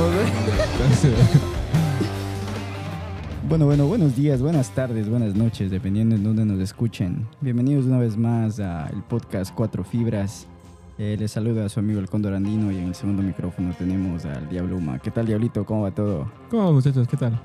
[3.48, 7.26] Bueno, bueno, buenos días, buenas tardes, buenas noches, dependiendo en dónde nos escuchen.
[7.40, 10.46] Bienvenidos una vez más al podcast Cuatro Fibras.
[10.98, 14.24] Eh, les saluda a su amigo el Cóndor Andino y en el segundo micrófono tenemos
[14.24, 15.00] al Diablo Uma.
[15.00, 15.66] ¿Qué tal, Diablito?
[15.66, 16.30] ¿Cómo va todo?
[16.48, 17.08] ¿Cómo va, muchachos?
[17.08, 17.40] ¿Qué tal?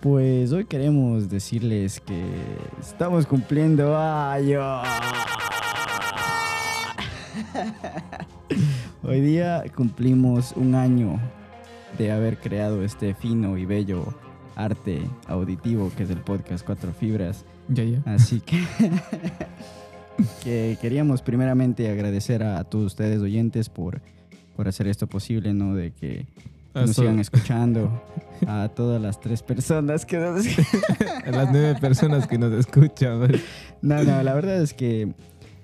[0.00, 2.24] Pues hoy queremos decirles que
[2.78, 4.86] estamos cumpliendo años.
[9.08, 11.20] Hoy día cumplimos un año
[11.96, 14.04] de haber creado este fino y bello
[14.56, 17.44] arte auditivo que es el podcast Cuatro Fibras.
[17.68, 18.02] Ya, ya.
[18.04, 18.64] Así que,
[20.42, 24.02] que queríamos primeramente agradecer a todos ustedes oyentes por,
[24.56, 25.76] por hacer esto posible, ¿no?
[25.76, 26.26] De que
[26.74, 28.02] nos sigan escuchando.
[28.46, 30.44] A todas las tres personas que nos
[31.26, 33.30] a las nueve personas que nos escuchan.
[33.82, 35.14] No, no, la verdad es que,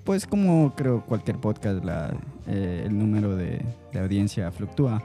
[0.03, 2.15] pues como creo cualquier podcast, la,
[2.47, 5.01] eh, el número de, de audiencia fluctúa.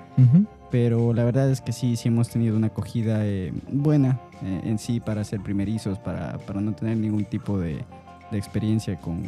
[0.70, 4.78] Pero la verdad es que sí, sí hemos tenido una acogida eh, buena eh, en
[4.78, 7.84] sí para ser primerizos, para, para no tener ningún tipo de,
[8.30, 9.22] de experiencia con,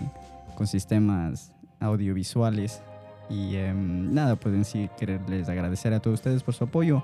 [0.55, 2.83] con sistemas audiovisuales.
[3.31, 7.03] Y em, nada, pues en sí quererles agradecer a todos ustedes por su apoyo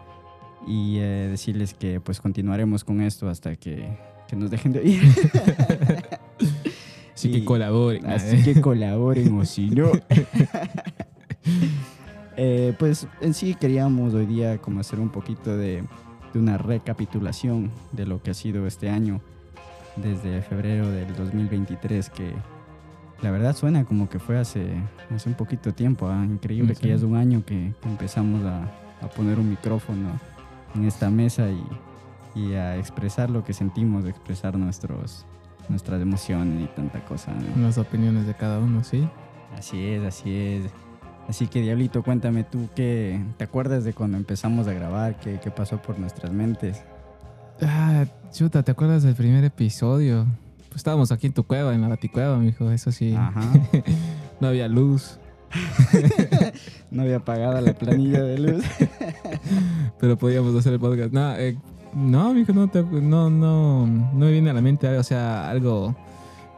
[0.66, 3.96] y eh, decirles que pues continuaremos con esto hasta que,
[4.28, 5.02] que nos dejen de oír.
[7.16, 8.06] Así Y- que colaboren.
[8.06, 9.90] Así que colaboren o si no.
[12.38, 15.82] Eh, pues en sí queríamos hoy día como hacer un poquito de,
[16.34, 19.22] de una recapitulación de lo que ha sido este año
[19.96, 22.32] desde febrero del 2023 que
[23.22, 24.66] la verdad suena como que fue hace,
[25.14, 26.08] hace un poquito tiempo.
[26.08, 26.22] ¿ah?
[26.28, 26.82] Increíble Sí.
[26.82, 28.64] que ya es un año que, que empezamos a,
[29.00, 30.20] a poner un micrófono
[30.74, 31.64] en esta mesa y,
[32.38, 35.24] y a expresar lo que sentimos, expresar nuestros,
[35.68, 37.32] nuestras emociones y tanta cosa.
[37.32, 37.66] ¿no?
[37.66, 39.08] Las opiniones de cada uno, ¿sí?
[39.56, 40.72] Así es, así es.
[41.28, 45.50] Así que Diablito, cuéntame tú qué te acuerdas de cuando empezamos a grabar, qué, qué
[45.50, 46.82] pasó por nuestras mentes.
[47.62, 50.26] Ah, chuta, ¿te acuerdas del primer episodio?
[50.68, 52.70] Pues estábamos aquí en tu cueva, en la baticueva, mijo.
[52.70, 53.14] Eso sí.
[53.14, 53.42] Ajá.
[54.38, 55.18] No había luz,
[56.90, 58.64] No había apagada la planilla de luz.
[60.00, 61.12] pero podíamos hacer el podcast.
[61.12, 61.56] No, eh,
[61.96, 65.94] no mijo, no, te- no, no, no me viene a la mente, o sea, algo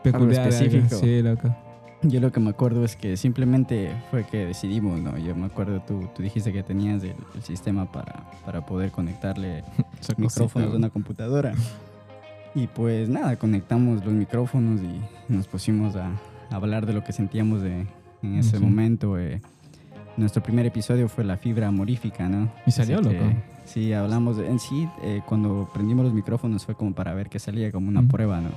[0.02, 0.48] peculiar.
[0.48, 0.96] específico.
[0.96, 1.54] Sí, loco.
[2.02, 5.18] Yo lo que me acuerdo es que simplemente fue que decidimos, ¿no?
[5.18, 9.64] Yo me acuerdo, tú, tú dijiste que tenías el, el sistema para, para poder conectarle
[10.16, 11.54] micrófonos a una computadora.
[12.54, 15.00] Y pues nada, conectamos los micrófonos y
[15.32, 16.06] nos pusimos a,
[16.50, 17.86] a hablar de lo que sentíamos de,
[18.22, 19.18] en ese momento.
[19.18, 19.40] eh.
[20.16, 22.48] Nuestro primer episodio fue la fibra amorífica, ¿no?
[22.66, 23.24] Y salió, que, loco.
[23.68, 27.38] Sí, hablamos de, en sí, eh, cuando prendimos los micrófonos fue como para ver que
[27.38, 28.08] salía como una Ujú.
[28.08, 28.48] prueba, ¿no?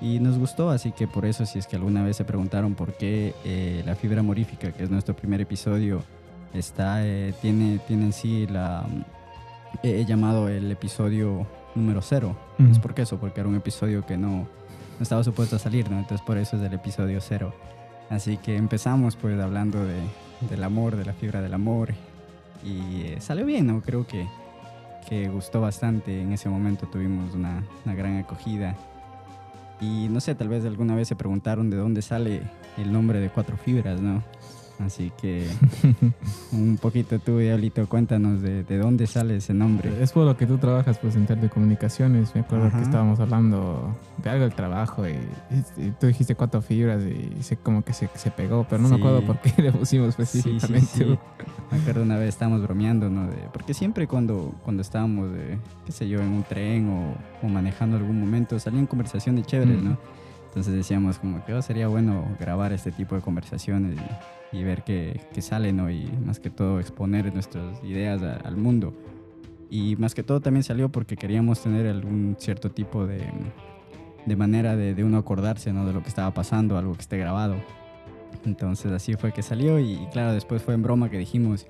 [0.00, 2.96] Y nos gustó, así que por eso, si es que alguna vez se preguntaron por
[2.96, 6.02] qué eh, la fibra amorífica, que es nuestro primer episodio,
[6.54, 8.86] está, eh, tiene, tiene en sí la...
[9.82, 12.36] He llamado el episodio número cero.
[12.58, 12.70] Ujú.
[12.70, 14.46] Es porque eso, porque era un episodio que no, no
[15.00, 15.98] estaba supuesto a salir, ¿no?
[15.98, 17.52] Entonces por eso es el episodio cero.
[18.08, 19.96] Así que empezamos pues hablando de,
[20.48, 21.92] del amor, de la fibra del amor.
[22.66, 23.80] Y eh, salió bien, ¿no?
[23.80, 24.26] Creo que,
[25.08, 26.20] que gustó bastante.
[26.20, 28.74] En ese momento tuvimos una, una gran acogida.
[29.80, 32.42] Y no sé, tal vez alguna vez se preguntaron de dónde sale
[32.78, 34.22] el nombre de Cuatro Fibras, ¿no?
[34.78, 35.46] Así que
[36.52, 39.90] un poquito tú, Diablito, cuéntanos de, de dónde sale ese nombre.
[40.02, 42.34] Es por lo que tú trabajas pues en telecomunicaciones.
[42.34, 42.76] Me acuerdo Ajá.
[42.78, 47.42] que estábamos hablando de algo del trabajo y, y- y tú dijiste cuatro fibras y
[47.42, 50.22] sé como que se, se pegó, pero no me acuerdo por qué le pusimos sí,
[50.22, 50.86] específicamente.
[50.86, 51.18] sí.
[51.70, 53.26] Me acuerdo una vez estábamos bromeando, ¿no?
[53.26, 57.48] De- porque siempre cuando, cuando estábamos, de, qué sé yo, en un tren o, o
[57.48, 59.84] manejando algún momento, salían conversaciones chéveres, Mm.
[59.84, 59.98] ¿no?
[60.48, 63.96] Entonces decíamos como que oh, sería bueno grabar este tipo de conversaciones
[64.52, 65.90] y, y ver qué, qué sale, ¿no?
[65.90, 68.94] Y más que todo exponer nuestras ideas a- al mundo.
[69.68, 73.22] Y más que todo también salió porque queríamos tener algún cierto tipo de,
[74.24, 75.84] de manera de, de uno acordarse, ¿no?
[75.84, 77.56] De lo que estaba pasando, algo que esté grabado.
[78.44, 81.66] Entonces así fue que salió y, y claro, después fue en broma que dijimos,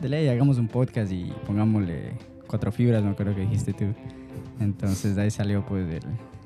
[0.00, 2.12] de ley, hagamos un podcast y pongámosle
[2.46, 3.86] cuatro fibras, me acuerdo que dijiste tú.
[4.60, 6.02] Entonces de ahí salió pues el,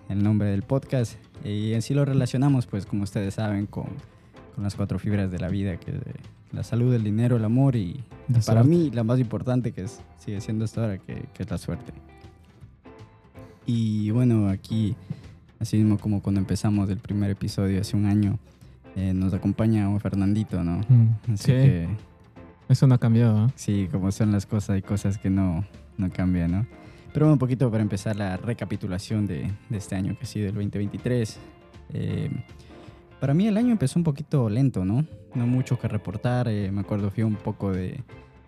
[0.09, 1.15] el nombre del podcast
[1.45, 3.87] y en sí lo relacionamos pues como ustedes saben con,
[4.55, 6.13] con las cuatro fibras de la vida, que es de
[6.53, 8.69] la salud, el dinero, el amor y La para suerte.
[8.69, 11.93] mí la más importante que es, sigue siendo hasta ahora, que, que es la suerte.
[13.67, 14.95] Y bueno, aquí,
[15.59, 18.39] así mismo como cuando empezamos el primer episodio hace un año,
[18.97, 20.81] eh, nos acompaña un Fernandito, ¿no?
[20.89, 21.89] Mm, Así sí, que
[22.69, 23.47] eso no ha cambiado.
[23.47, 23.51] ¿eh?
[23.55, 25.65] sí, como son las cosas, hay cosas que no,
[25.99, 26.67] no cambian, ¿no?
[27.13, 30.55] Pero un poquito para empezar la recapitulación de, de este año que ha sido el
[30.55, 31.39] 2023.
[31.95, 32.31] Eh,
[33.21, 35.05] para mí el año empezó un poquito lento, ¿no?
[35.35, 36.49] No mucho que reportar.
[36.49, 38.01] eh, me acuerdo, fui un poco de,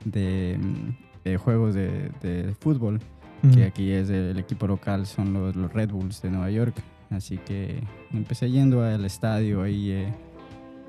[0.05, 0.91] de, mm,
[1.25, 3.01] eh, juegos de, de fútbol,
[3.41, 3.51] Mm.
[3.53, 6.75] que aquí es el, el equipo local, son los, los Red Bulls de Nueva York.
[7.09, 7.81] Así que
[8.13, 10.13] empecé yendo al estadio ahí, eh,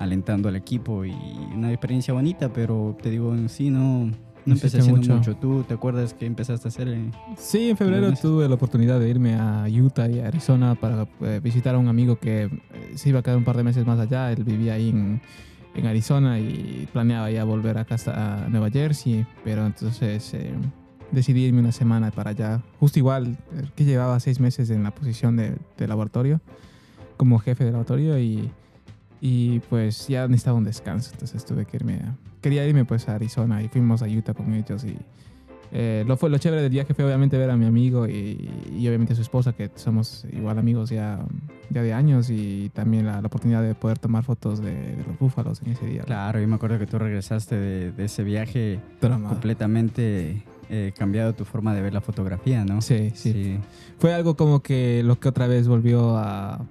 [0.00, 1.14] alentando al equipo y
[1.54, 4.06] una experiencia bonita, pero te digo, en sí no,
[4.46, 5.14] no empecé haciendo mucho.
[5.16, 5.36] mucho.
[5.36, 6.88] ¿Tú te acuerdas que empezaste a hacer?
[6.88, 7.10] eh?
[7.36, 8.22] Sí, en febrero meses.
[8.22, 11.86] tuve la oportunidad de irme a Utah y a Arizona para eh, visitar a un
[11.88, 12.50] amigo que eh,
[12.94, 14.32] se iba a quedar un par de meses más allá.
[14.32, 15.20] Él vivía ahí en,
[15.74, 20.50] en Arizona y planeaba ya volver acá hasta a Nueva Jersey, pero entonces eh,
[21.12, 22.62] decidí irme una semana para allá.
[22.78, 26.40] Justo igual eh, que llevaba seis meses en la posición de, de laboratorio,
[27.18, 28.50] como jefe de laboratorio y,
[29.20, 32.14] y pues ya necesitaba un descanso, entonces tuve que irme a...
[32.40, 34.96] Quería irme pues a Arizona y fuimos a Utah con ellos y
[35.72, 38.88] eh, lo, fue, lo chévere del viaje fue obviamente ver a mi amigo y, y
[38.88, 41.20] obviamente a su esposa, que somos igual amigos ya,
[41.68, 45.18] ya de años, y también la, la oportunidad de poder tomar fotos de, de los
[45.18, 46.02] búfalos en ese día.
[46.02, 49.28] Claro, yo me acuerdo que tú regresaste de, de ese viaje Drama.
[49.28, 52.80] completamente eh, cambiado tu forma de ver la fotografía, ¿no?
[52.80, 53.58] Sí, sí,
[53.98, 56.66] Fue algo como que lo que otra vez volvió a,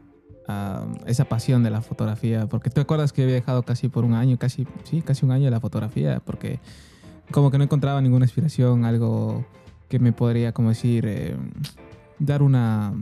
[0.52, 4.14] a esa pasión de la fotografía, porque te acuerdas que había dejado casi por un
[4.16, 6.60] año, casi, sí, casi un año de la fotografía, porque
[7.32, 9.46] como que no encontraba ninguna inspiración, algo
[9.88, 11.36] que me podría, como decir, eh,
[12.18, 12.94] dar una,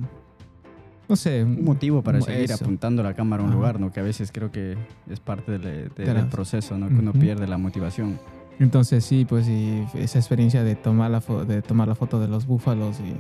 [1.08, 2.64] no sé, Un motivo para seguir eso.
[2.66, 3.58] apuntando la cámara a un Ajá.
[3.58, 3.94] lugar, ¿no?
[3.94, 4.76] Que a veces creo que
[5.10, 6.90] es parte del, de- proceso, ¿no?
[6.90, 8.20] Que uno pierde la motivación.
[8.60, 12.46] Entonces sí, pues sí, esa experiencia de tomar la, de tomar la foto de los
[12.48, 13.16] búfalos y, y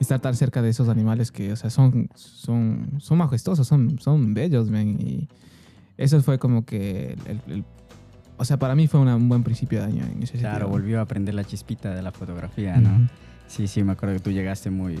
[0.00, 4.34] estar tan cerca de esos animales que, o sea, son, son, son majestuosos, son, son
[4.34, 4.88] bellos, man.
[5.00, 5.28] Y
[5.96, 7.64] eso fue como que, el, el-
[8.36, 10.68] o sea, para mí fue una- un buen principio de año en ese Claro, sentido.
[10.68, 13.08] volvió a aprender la chispita de la fotografía, ¿no?
[13.48, 14.96] Sí, sí, me acuerdo que tú llegaste muy,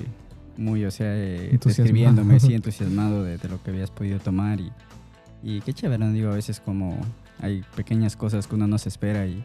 [0.56, 4.72] muy, o sea, eh, describiéndome, sí, entusiasmado de, de lo que habías podido tomar y,
[5.42, 6.12] y qué chévere, ¿no?
[6.12, 6.98] Digo, a veces como
[7.40, 9.44] hay pequeñas cosas que uno no se espera y,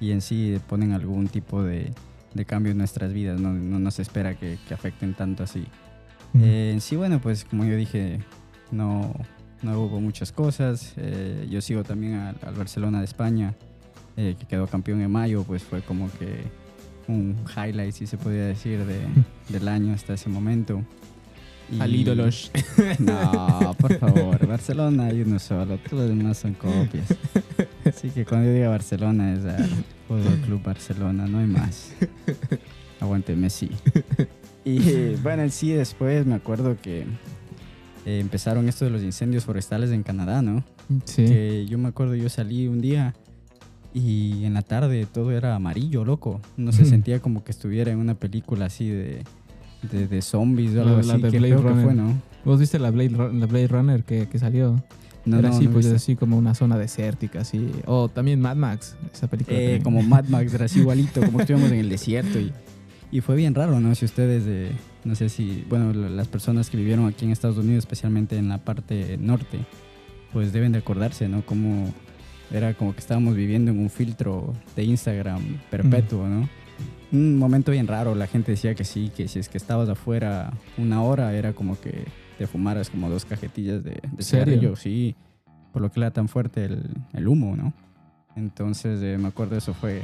[0.00, 1.92] y en sí ponen algún tipo de,
[2.34, 5.66] de cambio en nuestras vidas, no, no, no se espera que, que afecten tanto así.
[6.34, 6.44] Ujú.
[6.44, 8.20] Eh, sí, bueno, pues como yo dije,
[8.70, 9.14] no,
[9.62, 10.92] no hubo muchas cosas.
[10.96, 13.54] Eh, yo sigo también al, al Barcelona de España,
[14.16, 16.42] eh, que quedó campeón en mayo, pues fue como que
[17.08, 19.00] un highlight, si se podía decir, de,
[19.48, 20.82] del año hasta ese momento.
[21.70, 22.50] Y- Al ídolos.
[22.98, 27.06] No, por favor, Barcelona hay uno solo, todos los demás son copias.
[27.84, 29.68] Así que cuando yo diga Barcelona es al
[30.06, 31.92] Fútbol Club Barcelona, no hay más.
[33.00, 33.70] Aguante Messi.
[34.64, 37.00] Y bueno, en sí después me acuerdo que
[38.06, 40.64] eh, empezaron esto de los incendios forestales en Canadá, ¿no?
[41.04, 41.24] Sí.
[41.26, 43.14] Que yo me acuerdo, yo salí un día
[43.94, 46.40] y en la tarde todo era amarillo, loco.
[46.56, 49.22] No se sentía como que estuviera en una película así de,
[49.82, 51.22] de, de zombies o algo la así.
[51.22, 51.84] de Blade que Runner.
[51.84, 52.20] fue, ¿no?
[52.44, 54.82] ¿Vos viste la Blade, la Blade Runner que, que salió?
[55.24, 55.96] No, Era no, así, no pues viste.
[55.96, 57.70] así como una zona desértica, así.
[57.86, 59.56] O también Mad Max, esa película.
[59.56, 59.82] Eh, también.
[59.82, 62.38] como Mad Max, era así igualito, como estuvimos en el desierto.
[62.40, 62.52] Y,
[63.10, 63.94] y fue bien raro, ¿no?
[63.94, 64.70] Si ustedes, eh,
[65.04, 68.48] no sé si, bueno, la- las personas que vivieron aquí en Estados Unidos, especialmente en
[68.48, 69.58] la parte norte,
[70.32, 71.44] pues deben de acordarse, ¿no?
[71.44, 71.92] Como
[72.50, 76.48] era como que estábamos viviendo en un filtro de Instagram perpetuo, ¿no?
[77.10, 80.52] Un momento bien raro, la gente decía que sí, que si es que estabas afuera
[80.76, 82.04] una hora era como que
[82.36, 84.22] te fumaras como dos cajetillas de, de
[84.76, 85.14] sí,
[85.72, 86.82] por lo que era tan fuerte el,
[87.14, 87.72] el humo, ¿no?
[88.36, 90.02] Entonces eh, me acuerdo eso fue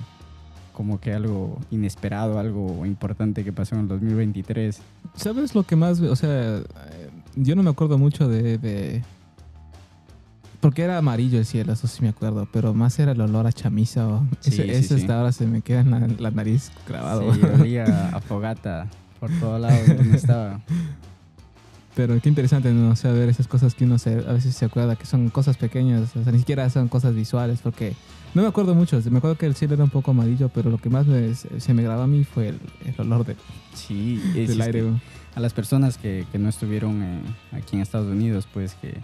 [0.73, 4.81] como que algo inesperado, algo importante que pasó en el 2023.
[5.15, 6.63] ¿Sabes lo que más, o sea, eh,
[7.37, 9.03] yo no me acuerdo mucho de, de-
[10.65, 13.53] Porque era amarillo el cielo, eso sí me acuerdo, pero más era el olor a
[13.53, 14.09] chamisa.
[14.09, 15.01] o- Sí, ese sí, ese sí.
[15.03, 17.35] hasta ahora se me queda en la, la nariz grabado.
[17.35, 18.87] Sí, olía a fogata
[19.21, 20.61] por todos lados donde estaba.
[21.95, 22.91] Pero qué interesante, ¿no?
[22.91, 25.57] O sea, ver esas cosas que uno se, a veces se acuerda que son cosas
[25.59, 27.95] pequeñas, o sea, ni siquiera son cosas visuales, porque
[28.35, 29.01] no me acuerdo mucho.
[29.11, 31.75] Me acuerdo que el cielo era un poco amarillo, pero lo que más me- se
[31.75, 33.37] me grabó a mí fue el, el olor de-
[33.75, 34.85] Sí, del aire.
[35.37, 37.21] a las personas que, que no estuvieron eh,
[37.53, 38.95] aquí en Estados Unidos, pues que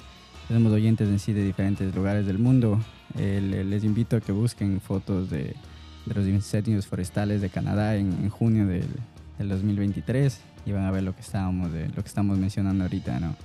[0.51, 2.81] tenemos oyentes en sí de diferentes lugares del mundo,
[3.17, 5.55] eh, le- les invito a que busquen fotos de,
[6.07, 8.85] de los incendios forestales de Canadá en, en junio del,
[9.39, 13.21] del 2023 y van a ver lo que estábamos de, lo que estamos mencionando ahorita,
[13.21, 13.37] ¿no?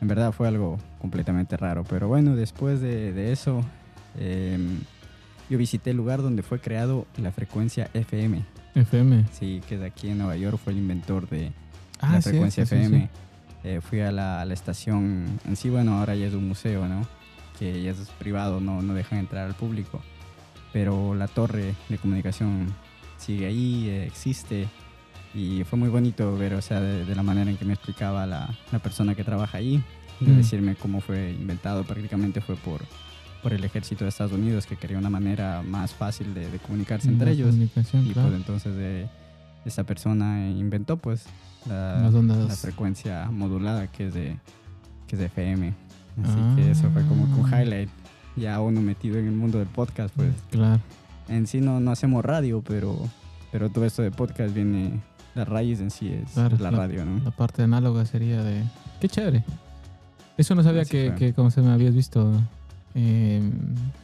[0.00, 3.62] En verdad fue algo completamente raro, pero bueno, después de, de eso,
[4.18, 4.78] em,
[5.50, 8.42] yo visité el lugar donde fue creado la frecuencia FM,
[8.74, 9.26] FM.
[9.32, 11.52] sí, que de aquí en Nueva York fue el inventor de,
[12.00, 13.00] Ah, la sí, frecuencia sí, sí, FM.
[13.02, 13.08] sí.
[13.64, 16.86] Eh, fui a la, a la estación, en sí, bueno, ahora ya es un museo,
[16.88, 17.06] ¿no?
[17.58, 20.00] Que ya es privado, no, no dejan entrar al público.
[20.72, 22.66] Pero la torre de comunicación
[23.16, 24.68] sigue ahí, eh, existe.
[25.34, 28.26] Y fue muy bonito ver, o sea, de, de la manera en que me explicaba
[28.26, 29.82] la, la persona que trabaja ahí,
[30.20, 30.36] de Mm.
[30.36, 31.84] decirme cómo fue inventado.
[31.84, 32.80] Prácticamente fue por,
[33.42, 37.08] por el ejército de Estados Unidos que quería una manera más fácil de, de comunicarse
[37.08, 37.54] entre ellos.
[37.54, 37.66] Y
[38.12, 38.28] claro.
[38.28, 39.06] pues entonces eh,
[39.68, 41.24] esta persona inventó pues
[41.68, 42.48] la, Las ondas.
[42.48, 44.36] la frecuencia modulada que es de,
[45.06, 45.72] que es de FM.
[46.24, 47.62] Así que eso fue como un Ah.
[47.62, 47.88] highlight.
[48.36, 50.80] Ya uno metido en el mundo del podcast, pues Claro.
[51.28, 52.96] en sí no, no hacemos radio, pero,
[53.52, 55.00] pero todo esto de podcast viene,
[55.34, 57.22] la raíz en sí es Claro, la la- radio, ¿no?
[57.24, 58.62] La parte análoga sería de.
[59.00, 59.44] Qué chévere.
[60.36, 62.32] Eso no sabía que, que como se me habías visto.
[62.94, 63.42] eh,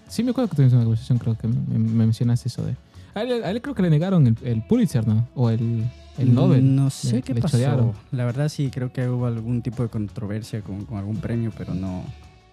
[0.08, 2.74] sí, me acuerdo que tuvimos una conversación, creo que me, me mencionaste eso de.
[3.14, 5.28] A él, a él creo que le negaron el, el Pulitzer, ¿no?
[5.34, 5.84] O el,
[6.18, 6.74] el Nobel.
[6.74, 7.56] No sé Le- qué le pasó.
[7.58, 7.92] chorearon.
[8.12, 11.74] La verdad sí, creo que hubo algún tipo de controversia con, con algún premio, pero
[11.74, 12.02] no,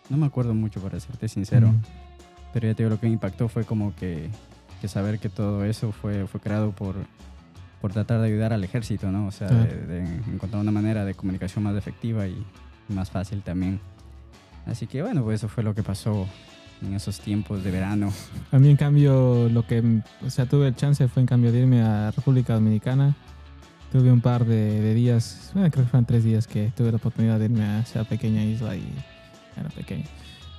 [0.10, 1.70] no me acuerdo mucho para serte sincero.
[1.70, 1.82] Mm,
[2.54, 4.30] Pero ya te digo, lo que me impactó fue como que,
[4.82, 6.96] que saber que todo eso fue, fue creado por,
[7.82, 9.26] por tratar de ayudar al ejército, ¿no?
[9.28, 9.64] O sea, Claro.
[9.66, 12.38] de, de encontrar una manera de comunicación más efectiva y
[12.90, 13.80] más fácil también.
[14.68, 16.28] Así que bueno, pues eso fue lo que pasó
[16.82, 18.12] en esos tiempos de verano.
[18.52, 19.84] A mí, en cambio, lo que.
[20.26, 23.16] O sea, tuve el chance fue, en cambio, de irme a República Dominicana.
[23.92, 26.98] Tuve un par de, de días, bueno, creo que fueron tres días que tuve la
[26.98, 28.84] oportunidad de irme a esa pequeña isla y
[29.58, 30.06] era pequeña.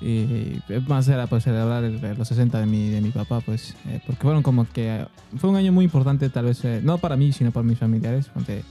[0.03, 4.01] Y más era pues celebrar el- los 60 de mi, de mi papá, pues, eh,
[4.07, 5.07] porque fueron como que eh,
[5.39, 8.29] fue un año muy importante, tal vez, eh, no para mí, sino para mis familiares,
[8.35, 8.65] porque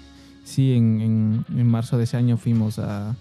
[0.43, 3.15] sí, en, en, en marzo de ese año fuimos a...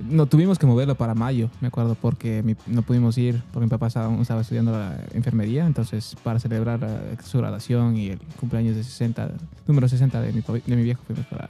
[0.00, 3.70] No tuvimos que moverlo para mayo, me acuerdo, porque mi- no pudimos ir, porque mi
[3.70, 6.80] papá estaba, estaba estudiando la enfermería, entonces para celebrar
[7.24, 9.30] su graduación y el cumpleaños de 60,
[9.68, 11.48] número 60 de mi, de mi viejo, fuimos para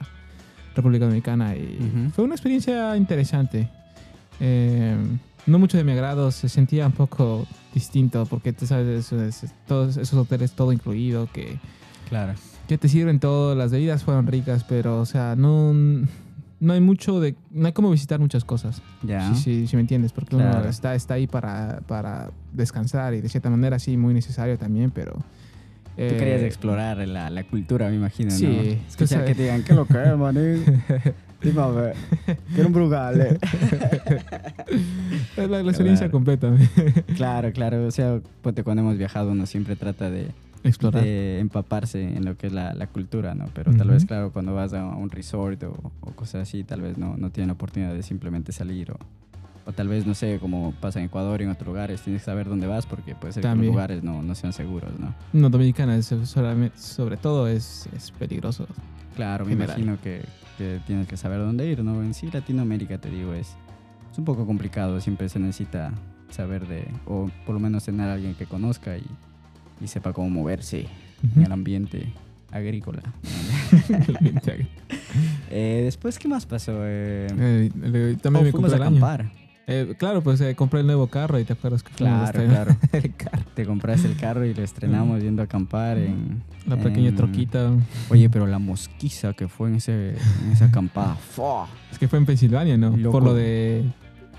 [0.75, 3.67] República Dominicana y fue una experiencia interesante.
[4.39, 4.95] Eh,
[5.47, 9.45] no mucho de mi agrado, se sentía un poco distinto, porque tú sabes, eso es-
[9.67, 11.57] todos esos hoteles, todo incluido, que
[12.09, 12.33] Claro.
[12.67, 15.73] que te sirven todo, las bebidas fueron ricas, pero o sea, no,
[16.59, 19.33] no hay mucho de, no hay como visitar muchas cosas, Ya.
[19.35, 20.69] si me entiendes, porque uno Claro.
[20.69, 25.13] está, está ahí para, para descansar y de cierta manera sí, muy necesario también, pero...
[25.13, 28.61] Tú eh, querías explorar la, la cultura, me imagino, sí, ¿no?
[28.89, 30.63] Escuchar que te digan, ¿qué lo que es, manín?
[31.41, 31.95] Dime a ver,
[32.53, 33.37] quiero un brugale.
[35.37, 36.11] Es la, la experiencia Claro.
[36.11, 36.53] completa,
[37.15, 37.85] Claro, claro.
[37.87, 38.19] O sea,
[38.63, 40.31] cuando hemos viajado uno siempre trata de,
[40.67, 41.03] explorar.
[41.03, 43.45] de empaparse en lo que es la, la cultura, ¿no?
[43.53, 43.91] Pero tal Ujú.
[43.93, 47.29] vez, claro, cuando vas a un resort o, o cosas así, tal vez no, no
[47.29, 48.97] tienen la oportunidad de simplemente salir o,
[49.67, 52.25] o tal vez, no sé, como pasa en Ecuador y en otros lugares, tienes que
[52.25, 55.13] saber dónde vas porque puede ser que los lugares no, no sean seguros, ¿no?
[55.33, 56.05] No, Dominicana es
[56.75, 58.67] sobre todo es, es peligroso.
[59.15, 59.79] Claro, me General.
[59.79, 60.23] imagino que,
[60.57, 62.03] que tienes que saber dónde ir, ¿no?
[62.03, 63.55] En sí, Latinoamérica, te digo, es,
[64.11, 64.99] es un poco complicado.
[64.99, 65.93] Siempre se necesita
[66.29, 69.05] saber de, o por lo menos tener a alguien que conozca y,
[69.81, 70.87] y sepa cómo moverse
[71.35, 72.13] en el ambiente
[72.51, 73.01] agrícola.
[75.49, 76.73] Eh, después, ¿qué más pasó?
[76.83, 77.71] Eh, Eh,
[78.15, 79.31] oh, también me fuimos a acampar.
[79.67, 82.75] Eh, claro, pues eh, compré el nuevo carro y te acuerdas que Claro, claro.
[82.91, 83.43] el carro.
[83.55, 86.43] Te compraste el carro y lo estrenamos yendo a acampar en...
[86.67, 87.71] La pequeña en- troquita.
[88.09, 90.11] Oye, pero la mosquiza que fue en, ese,
[90.43, 91.15] en esa acampada.
[91.15, 91.67] ¡fua!
[91.91, 92.95] Es que fue en Pensilvania, ¿no?
[92.95, 93.13] Loco.
[93.13, 93.83] Por lo de...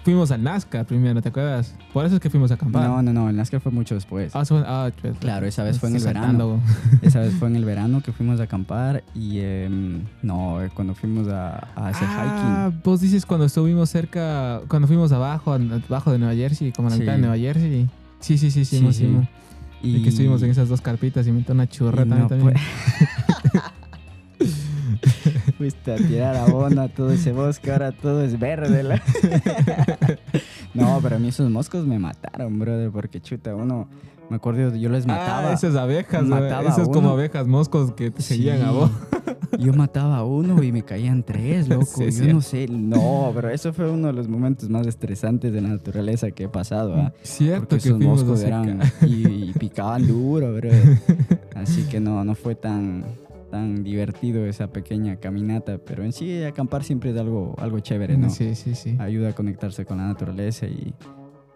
[0.06, 1.74] Fuimos al Nazca primero, ¿te acuerdas?
[1.92, 2.86] Por eso es que fuimos a acampar.
[2.88, 4.36] No, no, no, el NASCAR fue mucho después.
[4.36, 6.60] Ah, ah, pues, Claro, esa vez fue en el verano.
[7.02, 10.94] Esa vez fue en el verano que fuimos a acampar y em, no, eh, cuando
[10.94, 16.18] fuimos a, a hacer Ah, vos dices cuando estuvimos cerca, cuando fuimos abajo, abajo de
[16.20, 17.00] Nueva Jersey, como a la Sí.
[17.02, 17.88] mitad de Nueva Jersey.
[18.20, 19.04] Sí, sí, sí, sí, Sí, sí.
[19.06, 19.28] hiking.
[19.82, 22.54] Y que estuvimos en esas dos carpitas y me una churreta no también.
[25.58, 28.82] Fuiste a tirar abono a todo ese bosque, ahora todo es verde.
[28.82, 29.02] la-
[30.74, 33.88] no, pero a mí esos moscos me mataron, brother, porque chuta, uno,
[34.28, 35.50] me acuerdo, yo les mataba.
[35.50, 36.24] Ah, esas abejas.
[36.24, 38.74] Mataba a Esos como abejas moscos que te seguían a Sí.
[38.74, 38.90] vos.
[39.58, 41.86] Yo mataba a uno y me caían tres, loco.
[41.86, 45.60] Sí, yo no sé, no, pero eso fue uno de los momentos más estresantes de
[45.62, 46.94] la naturaleza que he pasado.
[46.96, 47.12] ¿ah?
[47.22, 50.68] Cierto Porque que esos moscos eran y, y picaban duro, bro.
[51.54, 53.04] Así que no, no fue tan,
[53.50, 55.78] tan divertido esa pequeña caminata.
[55.78, 58.30] Pero en sí, acampar siempre es algo, algo chévere, ¿no?
[58.30, 58.96] Sí, sí, sí.
[58.98, 60.94] Ayuda a conectarse con la naturaleza y.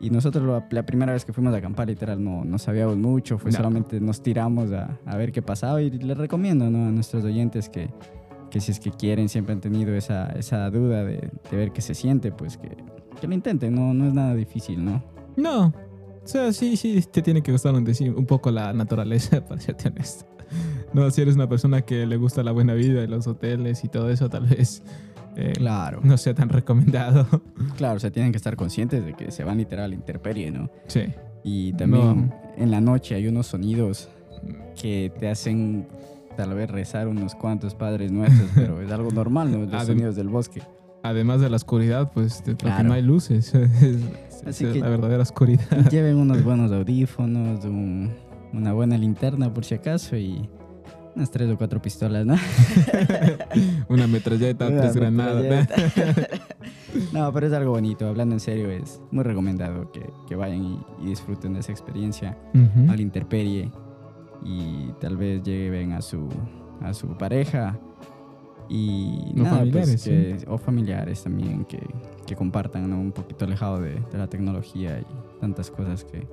[0.03, 3.37] Y nosotros lo- la primera vez que fuimos a acampar, literal, no, no sabíamos mucho,
[3.37, 3.59] fue No.
[3.59, 6.87] solamente nos tiramos a, a ver qué pasaba y les recomiendo ¿no?
[6.87, 7.91] a nuestros oyentes que,
[8.51, 11.83] que si es que quieren, siempre han tenido esa, esa duda de, de ver qué
[11.83, 12.71] se siente, pues que,
[13.21, 15.03] que lo intenten, no, no es nada difícil, ¿no?
[15.37, 15.67] No.
[16.25, 19.89] O sea, sí, sí, te tiene que gustar un, un poco la naturaleza, para serte
[19.89, 20.25] honesto.
[20.93, 23.89] No, si eres una persona que le gusta la buena vida y los hoteles y
[23.89, 24.83] todo eso, tal vez
[25.37, 26.01] eh, Claro.
[26.03, 27.27] no sea tan recomendado.
[27.77, 30.51] Claro, o sea, tienen que estar conscientes de que se van literal a la intemperie,
[30.51, 30.69] ¿no?
[30.89, 31.03] Sí.
[31.45, 32.35] Y también No.
[32.57, 34.09] en la noche hay unos sonidos
[34.81, 35.87] que te hacen
[36.37, 39.59] tal vez rezar unos cuantos padres nuestros, pero es algo normal, ¿no?
[39.67, 40.63] Los Adem- sonidos del bosque.
[41.03, 42.89] Además de la oscuridad, pues de- Claro.
[42.89, 43.55] no hay luces.
[44.43, 45.91] Es, Así es que- la verdadera oscuridad.
[45.91, 48.11] Lleven unos buenos audífonos, un-
[48.53, 50.49] una buena linterna por si acaso y
[51.15, 52.37] unas tres o cuatro pistolas, ¿no?
[53.89, 55.43] Una metralleta, Una tres granadas.
[55.45, 56.29] metralleta.
[57.13, 58.07] no, pero es algo bonito.
[58.09, 62.37] Hablando en serio, es muy recomendado que, que vayan y, y disfruten de esa experiencia
[62.55, 62.91] Ujú.
[62.91, 63.71] a la interperie
[64.45, 66.29] y tal vez lleven a su,
[66.81, 67.79] a su pareja
[68.69, 71.81] y nada, familiares, pues, que- o familiares también que,
[72.27, 73.01] que compartan ¿no?
[73.01, 76.27] un poquito alejado de, de la tecnología y tantas cosas que,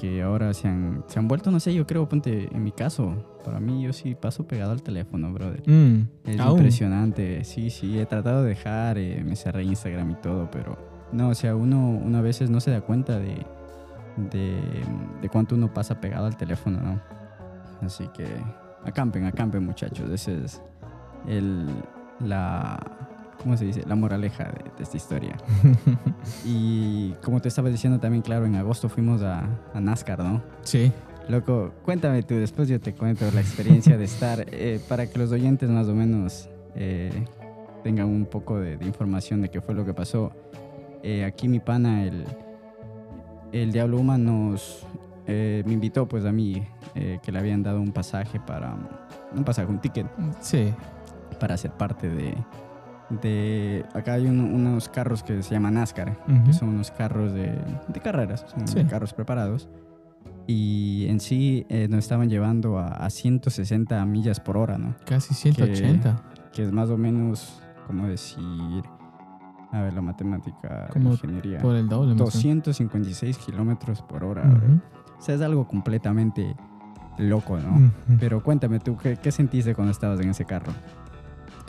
[0.00, 3.14] que ahora se han, se han vuelto, no sé, yo creo, ponte, en mi caso,
[3.44, 5.62] para mí yo sí paso pegado al teléfono, brother.
[5.66, 6.56] Mm, Es aún.
[6.58, 10.78] impresionante, sí, sí, he tratado de dejar, eh, me cerré Instagram y todo, pero
[11.12, 13.44] no, o sea, uno, uno a veces no se da cuenta de,
[14.30, 14.58] de,
[15.20, 17.00] de cuánto uno pasa pegado al teléfono, ¿no?
[17.86, 18.26] Así que
[18.84, 20.62] acampen, acampen muchachos, ese es
[21.28, 21.66] el,
[22.20, 22.78] la,
[23.42, 23.82] ¿cómo se dice?
[23.86, 25.36] La moraleja de, de esta historia.
[26.44, 29.44] Y como te estaba diciendo también, claro, en agosto fuimos a,
[29.74, 30.42] a NASCAR, ¿no?
[30.62, 30.92] sí.
[31.28, 35.30] Loco, cuéntame tú, después yo te cuento la experiencia de estar, eh, para que los
[35.30, 37.24] oyentes más o menos eh,
[37.84, 40.32] tengan un poco de, de información de qué fue lo que pasó.
[41.04, 42.24] Eh, aquí mi pana, el,
[43.52, 44.84] el Diablo Uma, nos,
[45.28, 46.66] eh, me invitó pues a mí,
[47.22, 48.74] que le habían dado un pasaje para,
[49.32, 50.06] un pasaje, un ticket
[50.40, 50.72] Sí.
[51.38, 52.34] para ser parte de,
[53.22, 56.44] de acá hay un- unos carros que se llaman NASCAR, Ujú.
[56.44, 58.84] que son unos carros de, de carreras, son Sí.
[58.84, 59.68] carros preparados.
[60.46, 64.94] Y en sí eh, nos estaban llevando a, a 160 millas por hora, ¿no?
[65.06, 66.22] Casi 180.
[66.52, 68.82] Que es más o menos, como decir,
[69.72, 72.14] a ver, la matemática, Como ingeniería, Por el doble.
[72.14, 72.34] más o menos.
[72.34, 74.42] 256 kilómetros por hora.
[74.42, 74.56] bro.
[74.56, 74.80] Ujú.
[75.18, 76.56] O sea, es algo completamente
[77.18, 77.74] loco, ¿no?
[77.76, 78.16] Ujú.
[78.18, 80.72] Pero cuéntame tú, ¿qué, qué sentiste cuando estabas en ese carro?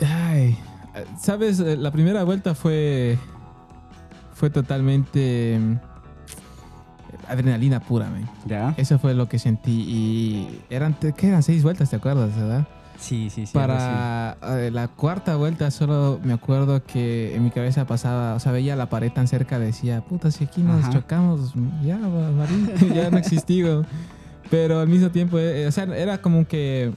[0.04, 0.56] Ay,
[1.18, 3.18] sabes, Eh, la primera vuelta fue
[4.34, 5.76] fue totalmente mm,
[7.28, 8.28] adrenalina pura, man.
[8.46, 8.74] ¿Ya?
[8.76, 12.66] Eso fue lo que sentí y eran ¿qué eran seis vueltas, ¿te acuerdas, verdad?
[12.98, 13.52] Sí, sí, sí.
[13.52, 18.52] Para eh, la cuarta vuelta solo me acuerdo que en mi cabeza pasaba, o sea,
[18.52, 20.92] veía la pared tan cerca, decía, puta, si aquí nos Ajá.
[20.92, 21.52] chocamos,
[21.84, 23.84] ya, Marín, ya no existigo.
[24.50, 26.92] Pero al mismo tiempo, eh, o sea, era como que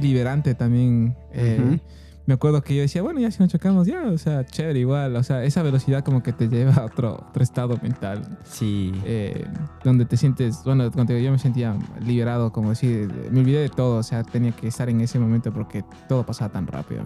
[0.00, 1.16] liberante también.
[1.32, 1.80] eh.
[2.28, 5.16] Me acuerdo que yo decía, bueno, ya si nos chocamos, ya, o sea, chévere igual.
[5.16, 8.92] O sea, esa velocidad como que te lleva a otro, otro estado mental Sí.
[9.06, 9.46] eh,
[9.82, 14.02] donde te sientes, bueno, yo me sentía liberado, como decir, me olvidé de todo, o
[14.02, 17.00] sea, tenía que estar en ese momento porque todo pasaba tan rápido.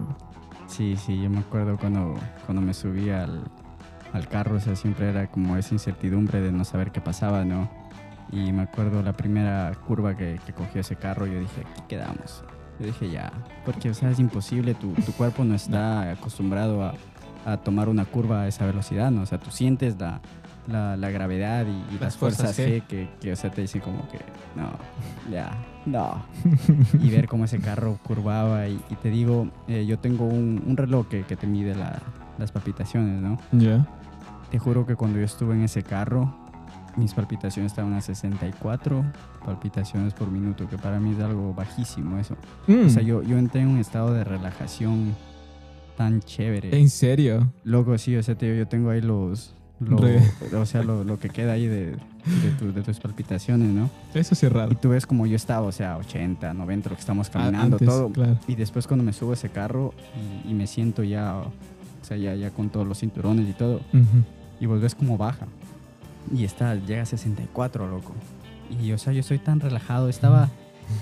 [0.67, 3.43] Sí, sí, yo me acuerdo cuando, cuando me subí al,
[4.11, 7.69] al carro, o sea, siempre era como esa incertidumbre de no saber qué pasaba, ¿no?
[8.29, 12.43] Y me acuerdo la primera curva que, que cogió ese carro, yo dije, aquí quedamos.
[12.79, 13.31] Yo dije, ya,
[13.65, 16.93] porque, o sea, es imposible, tu, tu cuerpo no está acostumbrado a,
[17.45, 19.21] a tomar una curva a esa velocidad, ¿no?
[19.21, 20.21] O sea, tú sientes la,
[20.67, 23.81] la, la gravedad y, y las, fuerzas fuerzas G que, que, o sea, te dicen
[23.81, 24.17] como que,
[24.55, 24.69] no,
[25.31, 25.51] ya,
[25.85, 26.23] no.
[26.99, 28.67] y ver cómo ese carro curvaba.
[28.67, 32.01] Y, y te digo, eh, yo tengo un, un reloj que, que te mide la-
[32.39, 33.37] las palpitaciones, ¿no?
[33.51, 33.85] Ya.
[34.49, 36.33] Te juro que cuando yo estuve en ese carro,
[36.97, 39.03] mis palpitaciones estaban a 64
[39.45, 42.35] palpitaciones por minuto, que para mí es algo bajísimo eso.
[42.67, 45.15] Mm, O sea, yo, yo entré en un estado de relajación
[45.97, 46.77] tan chévere.
[46.79, 47.51] ¿En serio?
[47.63, 49.53] Loco, sí, o sea, digo, yo tengo ahí los...
[49.79, 49.99] lo-
[50.59, 53.89] o sea, lo, lo que queda ahí de, de, tu- de tus palpitaciones, ¿no?
[54.13, 54.75] Eso sí es Y raro.
[54.77, 57.87] tú ves como yo estaba, o sea, 80, 90, lo que estamos A- caminando, antes,
[57.87, 58.09] todo.
[58.11, 58.37] Claro.
[58.47, 59.93] Y después cuando me subo a ese carro
[60.45, 61.51] y, y me siento ya, o
[62.05, 64.23] sea, ya, ya con todos los cinturones y todo, Ujú.
[64.59, 65.47] y vos ves como baja.
[66.31, 68.13] Y está, llega a 64, loco.
[68.81, 70.49] Y, o sea, yo estoy tan relajado, estaba,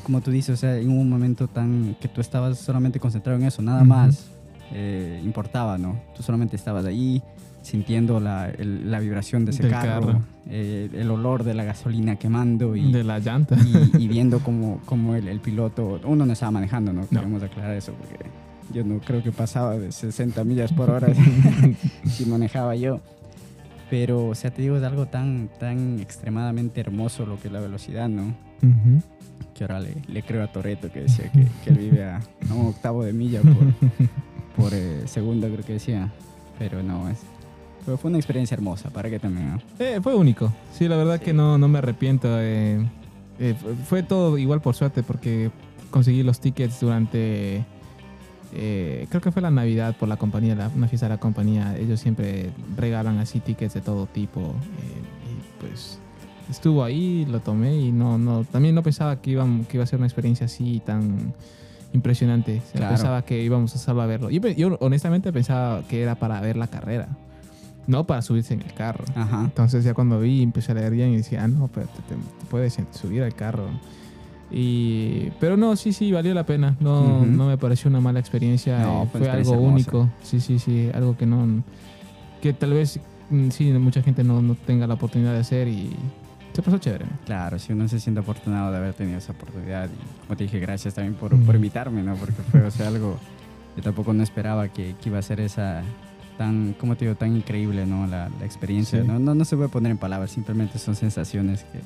[0.04, 3.46] como tú dices, o sea, en un momento tan que tú estabas solamente concentrado en
[3.46, 3.88] eso, nada Ujú.
[3.90, 4.28] más
[4.74, 6.02] eh, importaba, ¿no?
[6.16, 7.22] Tú solamente estabas ahí
[7.62, 10.22] sintiendo la, el- la vibración de ese Del carro, carro.
[10.50, 13.56] eh, el olor de la gasolina quemando y, De la llanta.
[13.56, 17.02] y, y viendo como, como el, el piloto, uno no estaba manejando, ¿no?
[17.02, 17.08] No.
[17.10, 18.26] Queremos aclarar eso porque
[18.74, 21.08] yo no creo que pasaba de 60 millas por hora
[22.06, 23.00] si manejaba yo.
[23.92, 27.60] Pero, o sea, te digo, es algo tan, tan extremadamente hermoso lo que es la
[27.60, 28.24] velocidad, ¿no?
[28.64, 29.02] Ujú.
[29.54, 32.18] Que ahora le, le creo a Toreto que decía que, que él vive a,
[32.50, 33.52] a un octavo de milla por,
[34.56, 36.10] por eh, segundo, creo que decía.
[36.58, 37.20] Pero no, es,
[37.86, 39.62] pero fue una experiencia hermosa, para que también.
[39.78, 40.54] Eh, fue único.
[40.74, 41.26] Sí, la verdad Sí.
[41.26, 42.30] que no, no me arrepiento.
[42.40, 42.84] eh,
[43.40, 43.56] eh,
[43.90, 45.52] fue todo igual por suerte porque
[45.90, 47.66] conseguí los tickets durante...
[48.54, 51.78] eh, creo que fue la Navidad por la compañía, la- una fiesta de la compañía.
[51.78, 54.40] Ellos siempre regalan así tickets de todo tipo.
[54.42, 54.44] eh,
[55.30, 56.00] y pues
[56.50, 59.88] estuvo ahí, lo tomé y no, no, también no pensaba que iba, que iba a
[59.88, 61.34] ser una experiencia así tan
[61.94, 62.58] impresionante.
[62.60, 62.96] O sea, Claro.
[62.96, 64.30] Pensaba que íbamos a solo a verlo.
[64.30, 67.08] Yo, honestamente pensaba que era para ver la carrera,
[67.88, 69.04] no para subirse en el carro.
[69.16, 69.42] Ajá.
[69.46, 72.16] Entonces ya cuando vi, empecé a leer bien y decía, ah, no, pero te, te-
[72.22, 73.68] te puedes subir al carro.
[74.52, 76.76] Y, pero no, sí, sí, valió la pena.
[76.80, 77.26] No, Ujú.
[77.26, 78.80] no me pareció una mala experiencia.
[78.80, 79.58] No, eh, fue fue algo experiencia
[79.94, 80.10] único.
[80.24, 80.90] Sí, sí, sí.
[80.94, 81.64] Algo que no.
[82.42, 85.92] Que tal vez, mm, sí, mucha gente no, no tenga la oportunidad de hacer y
[86.54, 87.06] se pasó chévere.
[87.26, 90.60] Claro, si uno se siente afortunado de haber tenido esa oportunidad y como te dije,
[90.60, 91.46] gracias también por, Mm.
[91.46, 92.16] por invitarme, ¿no?
[92.16, 93.18] Porque fue, o sea, algo,
[93.78, 95.82] yo tampoco no esperaba que, que iba a ser esa
[96.38, 98.06] tan, como te digo, tan increíble, ¿no?
[98.08, 99.08] La, la experiencia, Sí.
[99.08, 99.18] ¿no?
[99.20, 99.34] ¿no?
[99.36, 101.80] No se puede poner en palabras, simplemente son sensaciones que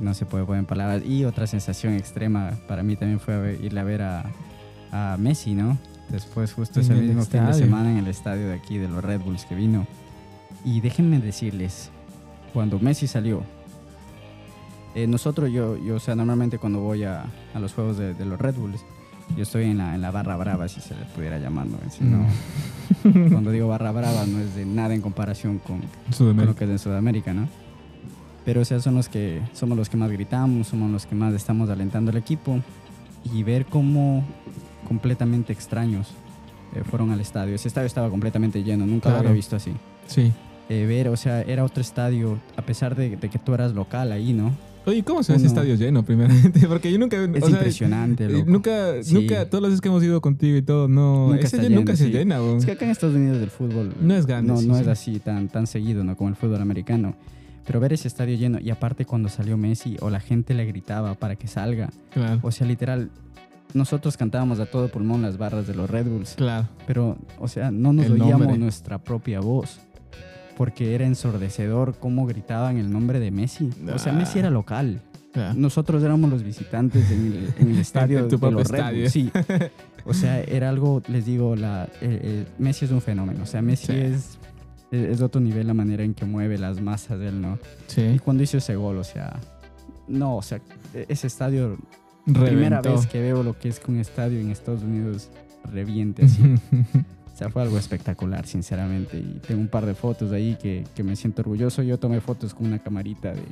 [0.00, 1.02] no se puede poner en palabras.
[1.04, 4.24] Y otra sensación extrema para mí también fue a ver- ir a ver a,
[4.92, 5.78] a Messi, ¿no?
[6.08, 9.04] Después, justo En ese mismo fin de semana en el estadio de aquí de los
[9.04, 9.86] Red Bulls que vino.
[10.64, 11.90] Y déjenme decirles,
[12.54, 13.42] cuando Messi salió,
[14.94, 18.24] eh, nosotros, yo, yo, o sea, normalmente cuando voy a, a los juegos de, de
[18.24, 18.80] los Red Bulls,
[19.36, 21.78] yo estoy en la, en la barra brava, si se le pudiera llamar, ¿no?
[21.90, 22.26] Si no-
[23.04, 23.28] Mm.
[23.30, 25.82] cuando digo barra brava no es de nada en comparación con,
[26.16, 27.46] con lo que es en Sudamérica, ¿no?
[28.48, 31.34] Pero, o sea, son los que, somos los que más gritamos, somos los que más
[31.34, 32.58] estamos alentando al equipo
[33.34, 34.24] y ver cómo
[34.88, 36.08] completamente extraños
[36.74, 37.54] eh, fueron al estadio.
[37.54, 39.72] Ese estadio estaba completamente lleno, nunca lo había visto así.
[40.06, 40.32] Sí.
[40.70, 44.12] Eh, ver, o sea, era otro estadio, a pesar de, de que tú eras local
[44.12, 44.56] ahí, ¿no?
[44.86, 46.66] Oye, ¿cómo se ve ese estadio lleno, primeramente?
[46.68, 47.22] Porque yo nunca.
[47.22, 48.50] Es o sea, impresionante, loco.
[48.50, 49.12] Nunca, Sí.
[49.12, 51.28] nunca, todas las veces que hemos ido contigo y todo, no.
[51.28, 52.10] Nunca ese día nunca lleno, se sí.
[52.12, 52.56] llena, weón.
[52.56, 54.80] Es que acá en Estados Unidos el fútbol No es grande, no, sí, no sí.
[54.80, 56.16] es así tan, tan seguido ¿no?
[56.16, 57.14] como el fútbol americano.
[57.68, 61.14] Pero ver ese estadio lleno y aparte cuando salió Messi o la gente le gritaba
[61.14, 61.90] para que salga.
[62.10, 62.40] Claro.
[62.42, 63.10] O sea, literal,
[63.74, 66.34] nosotros cantábamos a todo pulmón las barras de los Red Bulls.
[66.36, 66.66] Claro.
[66.86, 68.58] Pero, o sea, no nos El oíamos nombre.
[68.58, 69.78] nuestra propia voz.
[70.56, 73.70] Porque era ensordecedor cómo gritaban el nombre de Messi.
[73.94, 74.16] O sea, Ah.
[74.16, 75.00] Messi era local.
[75.32, 75.54] claro.
[75.54, 78.82] Nosotros éramos los visitantes en el, en el estadio de los Red.
[78.94, 79.12] Bulls.
[79.12, 79.30] Sí.
[80.06, 83.42] O sea, era algo, les digo, la, el- el- Messi es un fenómeno.
[83.42, 83.92] O sea, Messi Sí.
[83.92, 84.37] es,
[84.90, 87.58] es de otro nivel la manera en que mueve las masas de él, ¿no?
[87.88, 88.20] Y Sí.
[88.24, 89.38] cuando hizo ese gol, o sea,
[90.06, 90.60] no, o sea,
[90.94, 91.76] e- ese estadio,
[92.24, 92.94] primera Reventó.
[92.94, 95.28] vez que veo lo que es que un estadio en Estados Unidos
[95.72, 96.42] reviente así.
[97.34, 99.16] O sea, fue algo espectacular, sinceramente.
[99.16, 101.84] Y tengo un par de fotos ahí que, que me siento orgulloso.
[101.84, 103.42] Yo tomé fotos con una camarita de,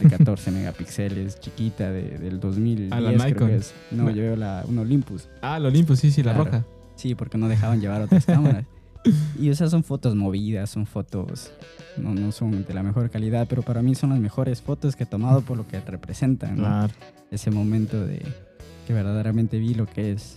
[0.00, 3.48] de 14 megapíxeles, chiquita, de, del 2010, Ah, la creo Nikon.
[3.48, 3.74] que es.
[3.90, 4.10] No, No.
[4.10, 5.28] yo veo la, un Olympus.
[5.42, 6.44] ah, el Olympus, sí, sí, la Claro.
[6.44, 6.64] roja.
[6.94, 8.66] Sí, porque no dejaban llevar otras cámaras.
[9.38, 11.50] Y esas son fotos movidas, son fotos,
[11.96, 15.02] no, no son de la mejor calidad, pero para mí son las mejores fotos que
[15.04, 16.56] he tomado por lo que representan.
[16.56, 16.62] ¿no?
[16.64, 16.92] Claro.
[17.30, 18.22] Ese momento de
[18.86, 20.36] que verdaderamente vi lo que es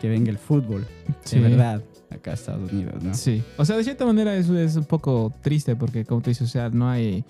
[0.00, 0.86] que venga el fútbol,
[1.24, 1.38] Sí.
[1.38, 3.12] de verdad, acá a Estados Unidos, ¿no?
[3.14, 3.42] Sí.
[3.58, 6.50] O sea, de cierta manera eso es un poco triste porque, como te dices, o
[6.50, 7.22] sea, no hay,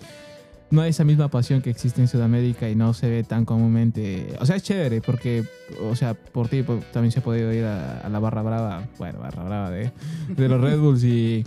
[0.71, 4.35] no hay esa misma pasión que existe en Sudamérica y no se ve tan comúnmente.
[4.39, 5.43] O sea, es chévere porque,
[5.83, 9.19] o sea, por ti también se ha podido ir a, a la barra brava, bueno,
[9.19, 9.91] barra brava de,
[10.29, 11.43] de los Red Bulls y,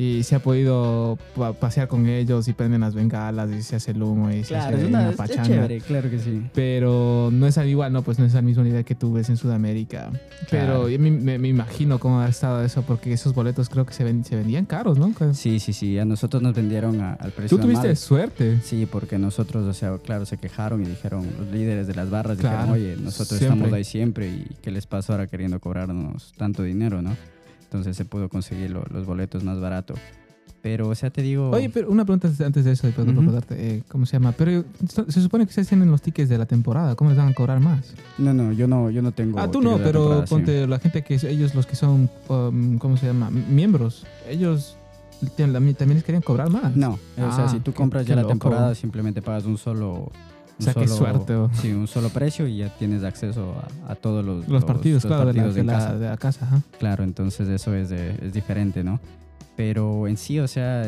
[0.00, 3.90] y se ha podido pa- pasear con ellos y prenden las bengalas y se hace
[3.90, 5.42] el humo y se hace es, una, una es- es pachanga.
[5.42, 6.40] chévere, claro que sí.
[6.54, 9.28] Pero no es al igual, no, pues no es al mismo nivel que tú ves
[9.28, 10.10] en Sudamérica.
[10.50, 10.88] Pero Claro.
[10.88, 14.04] yo me, me- me imagino cómo ha estado eso, porque esos boletos creo que se,
[14.04, 15.12] ven- se vendían caros, ¿no?
[15.34, 17.96] Sí, sí, sí, a nosotros nos vendieron a- al precio Tú tuviste normal.
[17.96, 18.60] suerte.
[18.62, 22.38] Sí, porque nosotros, o sea, claro, se quejaron y dijeron, los líderes de las barras
[22.38, 23.56] Claro, dijeron, oye, nosotros siempre.
[23.56, 27.16] estamos ahí siempre y ¿qué les pasó ahora queriendo cobrarnos tanto dinero, no?
[27.68, 29.98] Entonces se pudo conseguir lo- los boletos más baratos.
[30.62, 31.50] Pero, o sea, te digo...
[31.50, 33.32] Oye, pero una pregunta antes de eso, perdón por Ujú.
[33.32, 34.32] cortarte, eh, ¿cómo se llama?
[34.32, 34.64] Pero
[35.08, 37.60] se supone que ustedes tienen los tickets de la temporada, ¿cómo les van a cobrar
[37.60, 37.94] más?
[38.18, 39.38] No, no, yo no, yo no tengo...
[39.38, 40.30] ah, tú no, la pero sí.
[40.34, 43.30] ponte la gente que ellos los que son, um, ¿cómo se llama?
[43.30, 44.76] Miembros, ellos
[45.36, 46.74] también les querían cobrar más.
[46.74, 48.32] No, o sea, Ah, si tú compras qué ya la loco.
[48.32, 50.10] temporada, simplemente pagas un solo...
[50.58, 51.50] O sea, un qué solo- suerte, oh.
[51.60, 53.54] Sí, un solo precio y ya tienes acceso
[53.88, 55.98] a, a todos los, Los, partidos, los claro, de la- partidos de, la, casa.
[55.98, 56.44] de la casa.
[56.46, 56.62] ajá.
[56.78, 58.98] Claro, entonces eso es, de- es diferente, ¿no?
[59.56, 60.82] Pero en sí, o sea,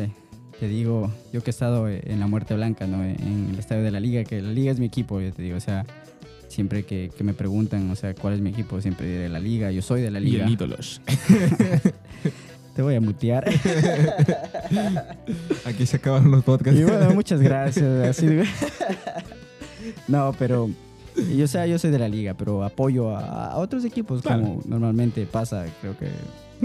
[0.59, 3.03] te digo, yo que he estado en la muerte blanca, ¿no?
[3.03, 5.57] En el estadio de la liga, que la liga es mi equipo, yo te digo,
[5.57, 5.85] o sea,
[6.49, 9.71] siempre que, que me preguntan, o sea, cuál es mi equipo, siempre diré la liga,
[9.71, 10.45] yo soy de la Y liga.
[10.45, 11.01] el ídolos.
[12.75, 13.49] Te voy a mutear.
[15.65, 16.79] Aquí se acabaron los podcasts.
[16.79, 17.83] y bueno, muchas gracias.
[18.07, 18.27] así
[20.07, 20.69] no, pero...
[21.31, 24.41] y, o sea, yo soy de la liga, pero apoyo a, a otros equipos, Claro.
[24.43, 26.07] como normalmente pasa, creo que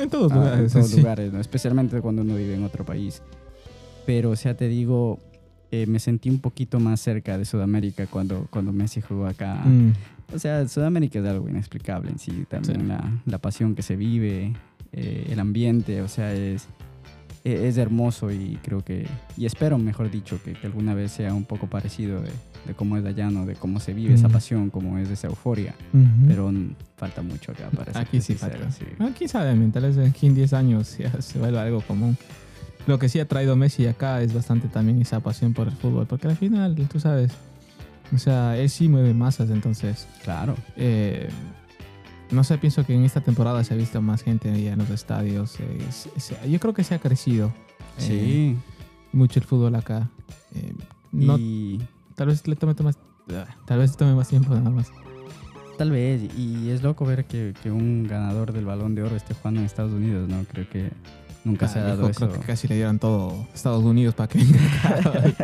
[0.00, 0.60] en todos Ah, lugares.
[0.74, 0.96] en todos sí.
[0.98, 1.40] lugares, ¿no?
[1.40, 3.22] especialmente cuando uno vive en otro país.
[4.04, 5.18] Pero, o sea, te digo,
[5.72, 9.54] eh, me sentí un poquito más cerca de Sudamérica cuando, cuando Messi jugó acá.
[9.64, 9.92] Mm,
[10.34, 12.86] O sea, Sudamérica es algo inexplicable en sí, también Sí.
[12.86, 14.52] La, la pasión que se vive,
[14.92, 16.68] eh, el ambiente, o sea, es,
[17.44, 21.34] e- es hermoso y creo que, y espero, mejor dicho, que, que alguna vez sea
[21.34, 22.30] un poco parecido de,
[22.66, 23.46] de cómo es allá, ¿no?
[23.46, 24.32] De cómo se vive esa Mm.
[24.32, 25.74] pasión, cómo es esa euforia.
[26.26, 26.52] Pero
[26.96, 28.70] falta mucho acá para Aquí sí falta.
[28.70, 28.84] sí.
[28.98, 32.16] Ah, quién sabe, tal vez aquí en 10 años ya se vuelva algo común.
[32.86, 36.06] Lo que sí ha traído Messi acá es bastante también esa pasión por el fútbol,
[36.06, 37.32] porque al final, tú sabes,
[38.14, 40.54] o sea, él sí mueve masas, entonces, Claro.
[40.76, 41.28] eh,
[42.30, 44.90] no sé, pienso que en esta temporada se ha visto más gente ahí en los
[44.90, 45.58] estadios.
[45.60, 45.78] eh,
[46.48, 47.52] yo creo que se ha crecido
[47.98, 48.56] eh, Sí.
[49.12, 50.08] mucho el fútbol acá.
[50.54, 50.72] Eh,
[51.12, 51.80] no, y
[52.16, 52.98] Tal vez le tome más,
[53.66, 54.90] tal vez tome más tiempo nada más.
[55.78, 59.34] tal vez, y es loco ver que, que un ganador del balón de oro esté
[59.34, 60.42] jugando en Estados Unidos, ¿no?
[60.50, 60.90] Creo que
[61.44, 62.28] nunca se ha Ah, dado viejo, eso.
[62.30, 65.34] Creo que casi le dieron todo Estados Unidos para que venga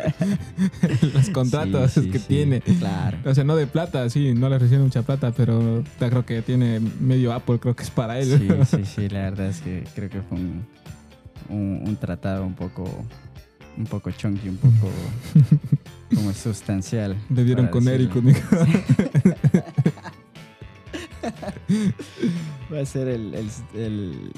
[1.14, 2.60] los contratos Sí, sí, que sí, tiene.
[2.62, 3.18] Claro.
[3.26, 6.40] O sea, no de plata, sí, no le recibe mucha plata, pero ya creo que
[6.42, 8.26] tiene medio Apple, creo que es para él.
[8.38, 10.64] Sí, sí, sí, la verdad es que creo que fue un,
[11.50, 12.84] un, un tratado un poco,
[13.76, 14.88] un poco chunky, un poco
[16.14, 17.16] como sustancial.
[17.30, 18.38] Le dieron con conmigo.
[22.72, 24.32] Va a ser el, el, el,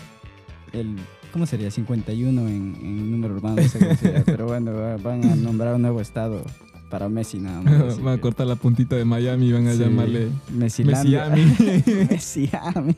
[0.72, 0.96] el-
[1.32, 1.70] ¿cómo sería?
[1.70, 5.74] 51 en, en número urbano, no sé cómo sería, pero bueno, va- van a nombrar
[5.74, 6.42] un nuevo estado
[6.90, 8.00] para Messi nada más.
[8.00, 11.28] Van a cortar la puntita de Miami y van a Sí, llamarle Messilandia.
[11.28, 11.82] Messiami.
[12.10, 12.94] Messiami.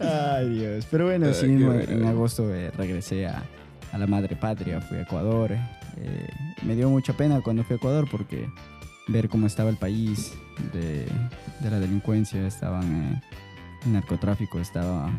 [0.00, 0.86] Ay, Dios.
[0.90, 1.80] Pero bueno, Ay, sí bueno.
[1.80, 3.42] en agosto eh, regresé a,
[3.92, 5.52] a la madre patria, fui a Ecuador.
[5.96, 6.28] Eh,
[6.62, 8.48] me dio mucha pena cuando fui a Ecuador porque
[9.08, 10.34] ver cómo estaba el país
[10.72, 11.06] de,
[11.60, 13.22] de la delincuencia, estaban, eh,
[13.86, 15.10] el narcotráfico estaba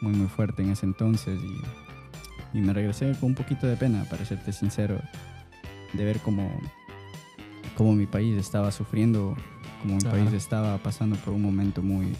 [0.00, 4.04] muy muy fuerte en ese entonces y, y me regresé con un poquito de pena,
[4.04, 5.00] para serte sincero,
[5.92, 6.50] de ver cómo,
[7.76, 9.36] cómo mi país estaba sufriendo,
[9.82, 10.10] cómo mi Ajá.
[10.10, 12.14] país estaba pasando por un momento muy,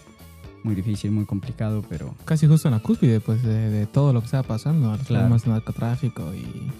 [0.62, 4.20] muy difícil, muy complicado, pero Casi justo en la cúspide, pues, de, de todo lo
[4.20, 4.96] que estaba pasando.
[5.06, 5.34] Claro.
[5.36, 6.70] de narcotráfico y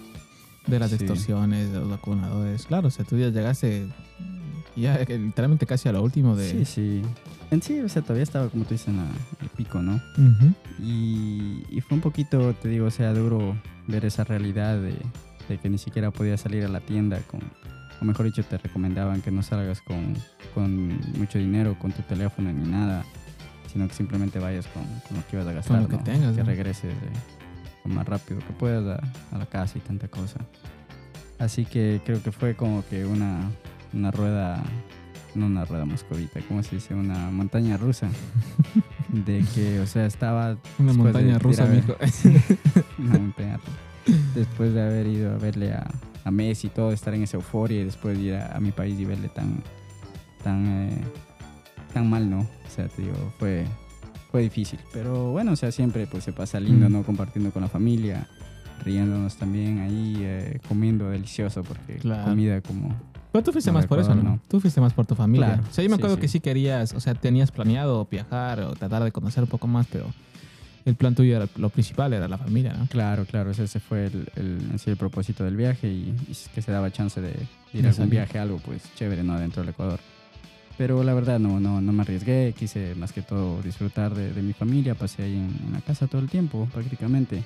[0.67, 0.95] de las Sí.
[0.95, 2.65] extorsiones, de los vacunadores.
[2.65, 3.87] Claro, o sea, tú ya llegaste
[4.75, 6.49] ya literalmente casi a lo último de...
[6.49, 7.01] sí, sí.
[7.51, 8.99] En sí, o sea, todavía estaba, como tú dices, en
[9.41, 10.01] el pico, ¿no?
[10.79, 13.55] Y, y fue un poquito, te digo, o sea, duro
[13.87, 14.95] ver esa realidad de,
[15.49, 17.41] de que ni siquiera podías salir a la tienda con,
[18.01, 20.15] o mejor dicho, te recomendaban que no salgas con,
[20.55, 23.03] con mucho dinero, con tu teléfono ni nada,
[23.71, 26.41] sino que simplemente vayas con, con lo que ibas a gastar, lo que tengas, que
[26.43, 26.47] ¿no?
[26.47, 26.97] regreses eh,
[27.85, 30.39] lo más rápido que puedas a, a la casa y tanta cosa.
[31.39, 33.49] Así que creo que fue como que una,
[33.93, 34.61] una rueda,
[35.33, 36.93] no una rueda moscovita, ¿cómo se dice?
[36.93, 38.09] Una montaña rusa.
[39.09, 41.95] De que, o sea, estaba Una de montaña ir rusa, mijo.
[42.99, 44.21] una montaña rusa.
[44.35, 45.89] Después de haber ido a verle a,
[46.23, 48.99] a Messi y todo, estar en esa euforia y después ir a, a mi país
[48.99, 49.63] y verle tan,
[50.43, 51.01] tan, eh,
[51.93, 52.39] tan mal, ¿no?
[52.41, 53.65] O sea, te digo, fue,
[54.31, 54.79] fue difícil.
[54.93, 56.93] Pero bueno, o sea, siempre pues se pasa lindo, Mm.
[56.93, 57.03] ¿no?
[57.03, 58.27] Compartiendo con la familia,
[58.83, 62.25] riéndonos también ahí, eh, comiendo delicioso, porque Claro.
[62.29, 62.95] comida como...
[63.31, 64.23] Pero tú fuiste No más por eso, ¿no?
[64.23, 64.39] no.
[64.49, 65.47] Tú fuiste más por tu familia.
[65.47, 66.21] Claro, O sea, yo me sí, acuerdo sí.
[66.21, 69.87] que sí querías, o sea, tenías planeado viajar o tratar de conocer un poco más,
[69.89, 70.05] pero
[70.83, 72.87] el plan tuyo era lo principal, era la familia, ¿no?
[72.87, 76.61] Claro, claro, ese, fue el, el, en sí el propósito del viaje y, y que
[76.61, 77.33] se daba chance de,
[77.73, 79.39] ir a algún viaje, algo pues chévere, ¿no?
[79.39, 79.99] Dentro del Ecuador.
[80.81, 84.41] Pero la verdad no, no, no me arriesgué, quise más que todo disfrutar de, de
[84.41, 87.43] mi familia, pasé ahí en, en la casa todo el tiempo prácticamente.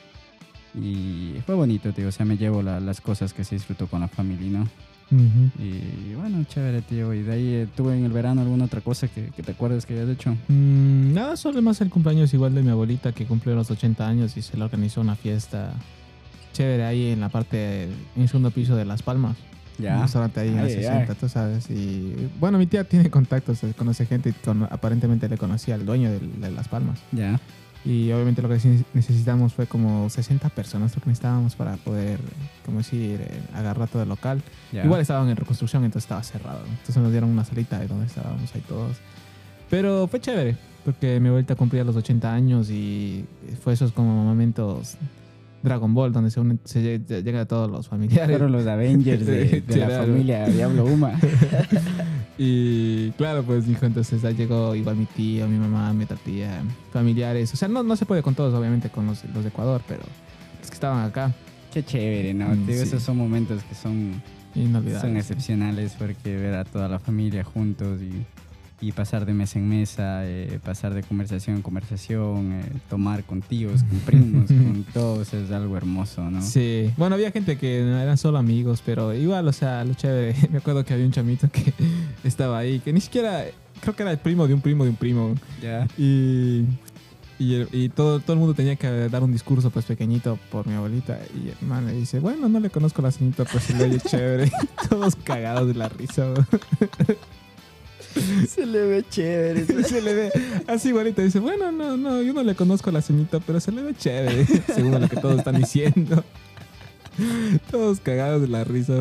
[0.73, 3.99] Y fue bonito, tío, o sea, me llevo la- las cosas que se disfrutó con
[3.99, 4.69] la familia, ¿no?
[5.11, 5.51] Ujú.
[5.61, 7.13] Y bueno, chévere, tío.
[7.13, 9.85] Y de ahí eh, tuve en el verano alguna otra cosa que, que te acuerdes
[9.85, 10.31] que hayas hecho.
[10.47, 14.37] Mm, nada, solo más el cumpleaños igual de mi abuelita que cumplió los 80 años
[14.37, 15.73] y se le organizó una fiesta
[16.53, 19.35] chévere ahí en la parte, en segundo piso de Las Palmas.
[19.97, 21.69] Un restaurante ahí en la Ay, ay, 60, tú sabes.
[21.69, 25.85] Y bueno, mi tía tiene contactos, eh, conoce gente y con- aparentemente le conocía al
[25.85, 26.99] dueño del- de, Las Palmas.
[27.11, 27.39] Ya.
[27.83, 28.57] Y obviamente lo que
[28.95, 32.19] necesitamos fue como 60 personas lo que necesitábamos para poder,
[32.65, 34.41] como decir, eh, agarrar todo el local.
[34.71, 34.83] ya.
[34.85, 36.61] Igual estaban en reconstrucción, entonces estaba cerrado.
[36.67, 38.97] Entonces nos dieron una salita de donde estábamos ahí todos.
[39.69, 43.25] Pero fue chévere, porque mi abuelita cumplía los 80 años y
[43.63, 44.95] fue esos como momentos
[45.65, 48.29] Dragon Ball, donde se, unen, se lle- llegan a todos los familiares.
[48.29, 50.05] Fueron los Avengers de, de la Claro.
[50.05, 51.11] familia Diablo Uma.
[52.37, 56.61] Y claro, pues dijo, entonces ya llegó igual mi tío, mi mamá, mi otra tía,
[56.91, 57.53] familiares.
[57.53, 60.01] O sea, no, no se puede con todos, obviamente, con los, los de Ecuador, pero
[60.59, 61.33] los que estaban acá,
[61.73, 62.47] Qué chévere, ¿no?
[62.49, 62.89] Mm, Te digo, sí.
[62.89, 64.21] Esos son momentos que son,
[65.01, 68.25] son excepcionales porque ver a toda la familia juntos y,
[68.81, 73.41] y pasar de mesa en mesa, eh, pasar de conversación en conversación, eh, tomar con
[73.41, 76.41] tíos, con primos, con todos, es algo hermoso, ¿no?
[76.41, 80.35] Sí, bueno, había gente que no eran solo amigos, pero igual, o sea, lo chévere.
[80.51, 81.73] Me acuerdo que había un chamito que
[82.23, 83.45] estaba ahí, que ni siquiera,
[83.79, 85.35] creo que era el primo de un primo de un primo.
[85.61, 85.87] Ya.
[85.97, 86.65] Y
[87.37, 90.73] Y, y todo, todo el mundo tenía que dar un discurso pues pequeñito por mi
[90.73, 91.19] abuelita.
[91.33, 93.83] Y el man le dice, bueno, no le conozco a la señorita, pues se le
[93.85, 94.51] oye chévere.
[94.89, 96.33] Todos cagados de la risa.
[98.49, 99.65] Se le ve chévere.
[99.83, 100.31] se le ve
[100.67, 101.21] así igualito.
[101.21, 103.93] Dice, bueno, no, no, yo no le conozco a la señorita, pero se le ve
[103.95, 104.45] chévere.
[104.73, 106.23] Según lo que todos están diciendo.
[107.71, 108.93] Todos cagados de la risa.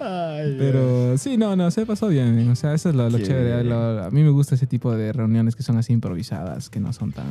[0.00, 2.48] Ay, Pero sí, no, no, se pasó bien.
[2.50, 3.64] O sea, eso es lo, chévere.
[3.64, 6.92] lo- a mí me gusta ese tipo de reuniones que son así improvisadas, que no
[6.92, 7.24] son tan.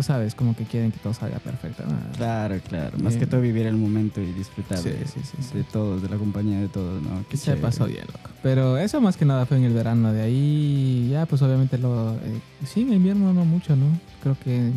[0.00, 1.82] Tú sabes, como que quieren que todo salga perfecto.
[1.86, 1.94] ¿no?
[2.16, 2.92] Claro, claro.
[3.02, 3.20] Más Bien.
[3.20, 5.58] que todo vivir el momento y disfrutar Sí, de, sí, sí, sí.
[5.58, 7.22] de todos, de la compañía de todos, ¿no?
[7.28, 7.60] Qué Se chévere.
[7.60, 8.30] pasó bien, loco.
[8.42, 10.10] Pero eso más que nada fue en el verano.
[10.14, 12.14] De ahí, ya, pues obviamente lo.
[12.14, 13.84] eh, sí, en invierno no mucho, ¿no?
[14.22, 14.72] Creo que.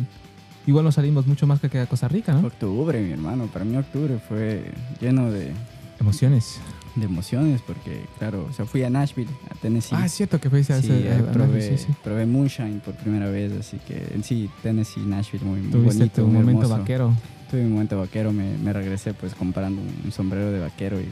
[0.66, 2.46] Igual nos salimos mucho más que a Costa Rica, ¿no?
[2.46, 3.46] Octubre, mi hermano.
[3.46, 5.52] Para mí octubre fue lleno de,
[6.00, 6.60] Emociones.
[6.94, 9.96] De emociones porque, claro, o sea, fui a Nashville, a Tennessee.
[9.98, 11.92] Ah, es cierto que fuiste a Sí, a- a- probé, sí, sí.
[12.04, 16.22] probé Moonshine por primera vez, así que en sí, Tennessee, Nashville, muy, muy Tuviste bonito,
[16.22, 16.78] tu muy momento hermoso.
[16.80, 17.12] vaquero.
[17.50, 21.08] Tuve mi momento vaquero, me, me regresé pues comprando un, un sombrero de vaquero y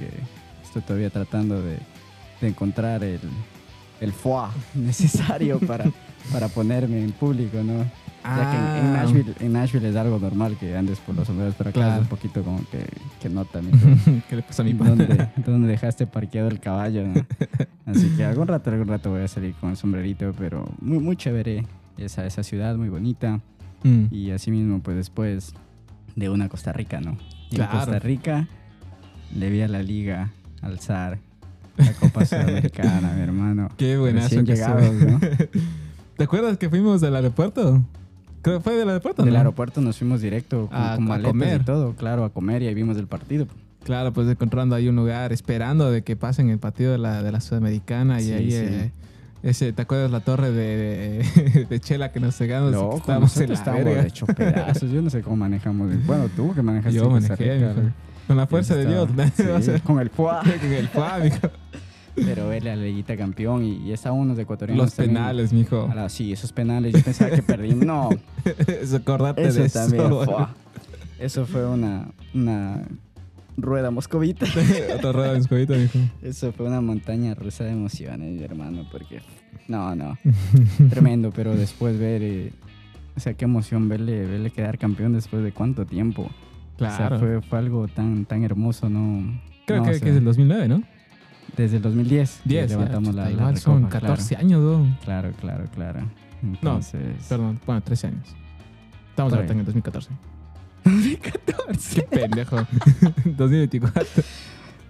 [0.65, 1.77] estoy todavía tratando de,
[2.41, 3.21] de encontrar el,
[4.01, 5.91] el foie necesario para,
[6.33, 7.85] para ponerme en público, ¿no?
[8.25, 9.03] Ya que en, en Ah.
[9.03, 11.95] Nashville, en Nashville es algo normal que andes por los sombreros, pero acá Claro.
[11.97, 12.87] es un poquito como que,
[13.21, 13.79] que nota, mijo.
[14.29, 14.73] ¿Qué le pasó a mi?
[14.75, 17.07] ¿Dónde, dónde dejaste parqueado el caballo?
[17.09, 17.15] no?
[17.87, 21.17] Así que algún rato, algún rato voy a salir con el sombrerito, pero muy, muy
[21.17, 21.67] chévere
[21.99, 23.41] esa, esa ciudad, muy bonita.
[23.83, 24.05] Mm.
[24.13, 25.53] Y así mismo, pues después
[26.15, 27.17] de una Costa Rica, ¿no?
[27.51, 27.73] Y Claro.
[27.73, 28.49] en Costa Rica
[29.35, 30.31] le vi a la liga
[30.61, 31.19] alzar
[31.77, 33.69] la Copa Sudamericana, mi hermano.
[33.77, 34.93] Qué buenazo que llegados.
[34.95, 35.19] ¿no?
[36.17, 37.83] ¿Te acuerdas que fuimos del aeropuerto?
[38.43, 39.39] Creo que fue del aeropuerto, Del ¿no?
[39.39, 41.61] aeropuerto nos fuimos directo con, A- con a maletas comer.
[41.61, 43.47] y todo, claro, a comer y ahí vimos el partido.
[43.85, 47.33] Claro, pues encontrando ahí un lugar, esperando de que pasen el partido de la, de
[47.33, 48.57] la Sudamericana y ahí sí.
[48.61, 48.91] eh,
[49.43, 52.71] ese, ¿te acuerdas la torre de, de, de Chela que nos cegamos?
[52.73, 54.91] Loco, estábamos en la estábamos hechos pedazos.
[54.91, 55.91] Yo no sé cómo manejamos.
[56.07, 57.75] Bueno, tú que manejaste Yo manejé, Rica.
[58.29, 59.09] Con la fuerza de Dios.
[59.11, 59.57] estaba- ¿no?
[59.59, 60.37] O sea, sí, con el foie.
[60.61, 61.39] con el FA, mijo.
[62.15, 65.15] Pero verle a la liguita campeón y, y esa unos ecuatorianos Los también.
[65.17, 65.77] penales, mijo.
[65.89, 66.93] Ahora, sí, esos penales.
[66.95, 67.87] Yo pensaba que perdimos.
[67.87, 68.11] No,
[68.81, 70.05] Eso, acordate eso de también.
[70.05, 70.25] eso.
[70.25, 70.47] fue-
[71.19, 72.83] Eso fue una, una
[73.57, 74.45] rueda moscovita.
[74.97, 75.99] Otra rueda de escobita, mijo.
[76.23, 79.21] Eso fue una montaña rusa de emociones, hermano, porque
[79.69, 80.19] no, no,
[80.91, 82.53] tremendo, pero después ver, eh,
[83.17, 86.31] o sea, qué emoción verle, verle quedar campeón después de cuánto tiempo.
[86.77, 86.95] Claro.
[86.95, 89.41] O sea, fue, fue algo tan, tan hermoso, ¿no?
[89.67, 90.83] Creo No, que, o que sea, es del 2009, ¿no?
[91.57, 92.71] Desde el 2010 que 10.
[92.71, 94.97] levantamos ya, la, igual son recopa, 14 años, weón.
[95.05, 96.01] Claro, claro, claro.
[96.43, 98.29] Entonces, Perdón, bueno, 13 años.
[99.11, 100.11] Estamos ahorita en el 2014.
[100.85, 101.95] 2014.
[101.95, 102.57] Qué pendejo.
[103.25, 104.23] 2024.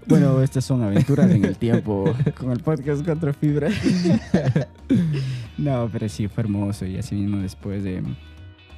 [0.07, 3.75] Bueno, estas son aventuras en el tiempo con el podcast Cuatro Fibras.
[5.59, 8.03] no, pero sí, fue hermoso y así mismo después de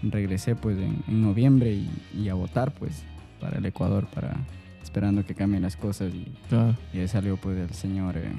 [0.02, 3.04] regresé pues en, en noviembre y, y a votar pues
[3.40, 4.36] para el Ecuador para
[4.84, 6.76] esperando que cambien las cosas y, Claro.
[6.92, 8.30] y ahí salió pues el señor eh,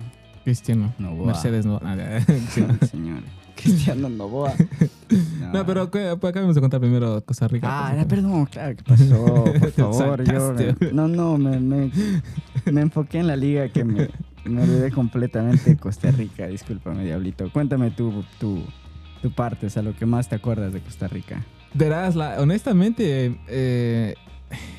[0.43, 0.93] Cristiano.
[0.99, 1.27] Novoa.
[1.27, 1.79] Mercedes no.
[2.49, 3.19] Sí, el señor
[3.55, 4.53] Cristiano Novoa.
[5.53, 6.17] No, pero ¿qué?
[6.19, 7.67] pues acabamos de contar primero Costa Rica.
[7.69, 9.43] Ah, pues, perdón, claro, ¿qué pasó?
[9.43, 10.55] Por favor, yo...
[10.57, 10.91] saltaste.
[10.93, 11.91] No, no, me, me,
[12.71, 14.09] me enfoqué en la liga que me,
[14.45, 16.47] me olvidé completamente de Costa Rica.
[16.47, 17.49] Discúlpame, Diablito.
[17.53, 18.63] Cuéntame tu, tu,
[19.21, 21.43] tu parte, o sea, lo que más te acuerdas de Costa Rica.
[21.75, 24.15] Verás, la, honestamente, eh,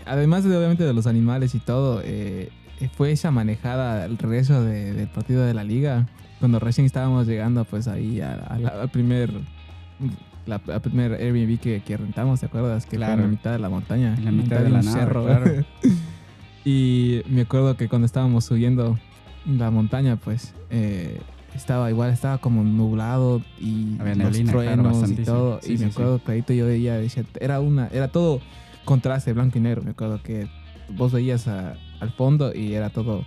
[0.04, 2.50] además de obviamente de los animales y todo, eh,
[2.96, 6.06] fue esa manejada al regreso de- del partido de la liga,
[6.38, 9.30] cuando recién estábamos llegando pues ahí a- a la- al primer,
[10.46, 12.84] la, primer Airbnb que, que rentamos, ¿te acuerdas?
[12.84, 13.14] Que fue Claro.
[13.14, 14.14] en la mitad de la montaña.
[14.16, 15.64] En la mitad de la nada, claro.
[16.64, 18.98] y me acuerdo que cuando estábamos subiendo
[19.46, 20.54] la montaña, pues...
[20.70, 21.20] eh,
[21.54, 25.36] estaba igual, estaba como nublado y Había los neblina, claro, truenos y bastantísimo.
[25.36, 25.60] todo.
[25.62, 25.94] Sí, y sí, me sí.
[25.94, 28.42] acuerdo clarito yo veía, decía, era una, era todo
[28.86, 29.82] contraste blanco y negro.
[29.82, 30.48] Me acuerdo que
[30.96, 33.26] vos veías a- al fondo y era todo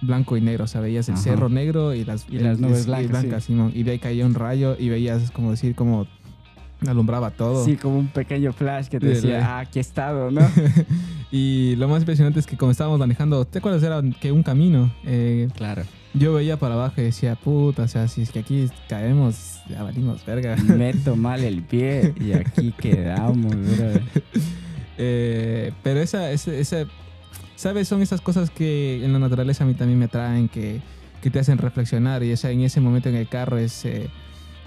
[0.00, 0.64] blanco y negro.
[0.64, 1.22] O sea, veías el Ajá.
[1.24, 3.50] cerro negro y las, Y las nubes y blancas.
[3.50, 6.06] Y de ahí caía un rayo y veías, como decir, como
[6.86, 7.62] alumbraba todo.
[7.66, 10.40] Sí, como un pequeño flash que te De decía, la- ah, aquí he estado, ¿no?
[11.30, 13.82] y lo más impresionante es que como estábamos manejando, ¿te acuerdas?
[13.82, 14.90] Era que un camino.
[15.04, 15.82] Eh, claro.
[16.14, 19.82] yo veía para abajo y decía, puta, o sea, si es que aquí caemos, ya
[19.82, 20.56] valimos verga.
[20.56, 24.00] Meto mal el pie y aquí quedamos, bro.
[25.02, 26.84] Eh, pero esa, esa, esa-
[27.56, 27.88] ¿sabes?
[27.88, 30.80] Son esas cosas que en la naturaleza a mí también me atraen, que,
[31.22, 32.22] que te hacen reflexionar.
[32.22, 34.10] Y esa, en ese momento en el carro es, eh,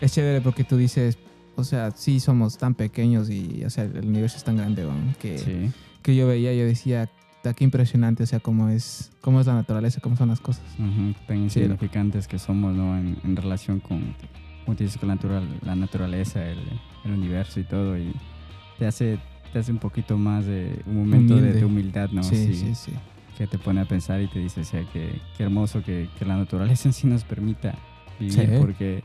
[0.01, 1.19] es chévere porque tú dices,
[1.55, 5.15] o sea, sí somos tan pequeños y o sea, el universo es tan grande, weón,
[5.21, 5.71] que, Sí.
[6.01, 7.09] que yo veía, yo decía,
[7.43, 10.63] "Ta, qué impresionante, o sea, cómo es, cómo es la naturaleza, cómo son las cosas.
[10.79, 12.97] Ujú, tan Sí, insignificantes que somos, ¿no?
[12.97, 14.15] En, en relación con,
[14.65, 16.57] como te dices, con la, natural, la naturaleza, el,
[17.05, 18.11] el universo y todo, y
[18.79, 19.19] te hace,
[19.53, 21.59] te hace un poquito más de un momento de, Humilde.
[21.59, 22.23] de humildad, ¿no?
[22.23, 22.91] Sí, sí, sí.
[23.37, 26.25] que te pone a pensar y te dice, o sea, que, qué hermoso que, que
[26.25, 27.75] la naturaleza en sí nos permita
[28.19, 28.47] vivir, Sí.
[28.59, 29.03] porque,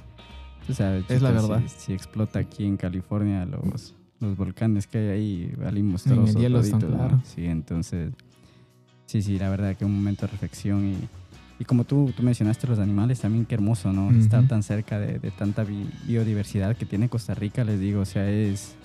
[0.67, 1.63] tú sabes, Es la chuta, si- verdad.
[1.77, 6.35] Si, explota aquí en California los, los volcanes que hay ahí, valimos En el todos.
[6.35, 6.97] Toditos, ¿no?
[6.97, 7.21] claro.
[7.25, 8.13] Sí, entonces,
[9.07, 10.97] sí, sí, la verdad que un momento de reflexión y...
[11.61, 14.07] Y como tú, tú mencionaste los animales, también qué hermoso, ¿no?
[14.07, 14.19] Ujú.
[14.21, 18.05] Estar tan cerca de, de tanta bi- biodiversidad que tiene Costa Rica, les digo, o
[18.05, 18.77] sea, es...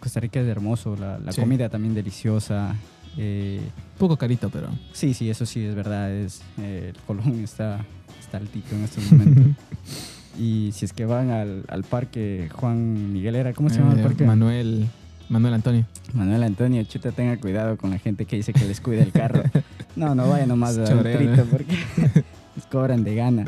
[0.00, 1.40] Costa Rica es hermoso, la, la Sí.
[1.40, 2.74] comida también deliciosa,
[3.16, 3.60] eh,
[3.94, 4.68] Un poco carito, pero.
[4.92, 6.10] Sí, sí, eso sí es verdad.
[6.12, 7.84] Es, eh, el Colón está,
[8.20, 9.44] está altito en estos momentos.
[10.38, 14.00] y si es que van al, al parque Juan Miguel era, ¿cómo se llama el
[14.00, 14.24] Eh, parque?
[14.24, 14.86] Manuel,
[15.28, 15.86] Manuel Antonio.
[16.14, 19.42] Manuel Antonio, chuta, tenga cuidado con la gente que dice que les cuida el carro.
[19.96, 21.46] no, no vayan nomás a dar trito ¿eh?
[21.50, 21.76] porque
[22.56, 23.44] les cobran de gana.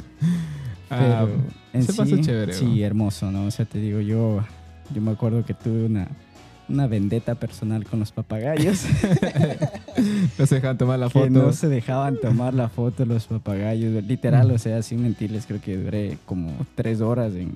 [0.90, 1.26] Ah,
[1.72, 3.46] en se sí, pasa chévere, Sí, hermoso, ¿no?
[3.46, 4.44] O sea, te digo, yo,
[4.92, 6.08] yo me acuerdo que tuve una,
[6.68, 8.84] una vendetta personal con los papagayos.
[10.38, 11.30] no se dejan tomar la que foto.
[11.30, 14.02] no se dejaban tomar la foto los papagayos.
[14.04, 17.52] Literal, o sea, sin mentirles, creo que duré como tres horas en,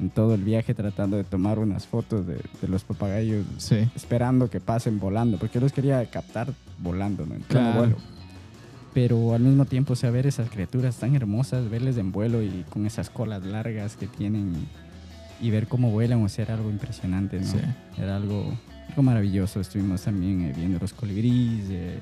[0.00, 3.76] en todo el viaje tratando de tomar unas fotos de, de los papagayos, Sí.
[3.96, 7.34] esperando que pasen volando, porque yo los quería captar volando, ¿no?
[7.34, 7.78] En Claro.
[7.78, 7.96] vuelo.
[8.94, 12.64] Pero al mismo tiempo, o sea, ver esas criaturas tan hermosas, verles en vuelo y
[12.70, 14.54] con esas colas largas que tienen
[15.40, 17.46] y, ver cómo vuelan, o sea, era algo impresionante, ¿no?
[17.46, 17.58] Sí.
[17.96, 18.52] Era algo,
[18.88, 19.60] algo maravilloso.
[19.60, 21.98] Estuvimos también eh, viendo los colibríes, eh,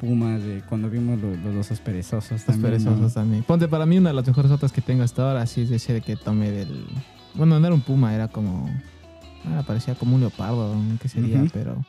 [0.00, 2.72] pumas, eh, cuando vimos los, los osos perezosos Los también.
[2.72, 3.42] perezosos también.
[3.42, 5.92] Ponte, para mí una de las mejores fotos que tengo hasta ahora, sí es ese
[5.94, 6.86] de que tomé del...
[7.34, 8.68] Bueno, no era un puma, era como...
[9.44, 11.42] Ah, parecía como un leopardo, ¿qué sería?
[11.52, 11.84] Pero...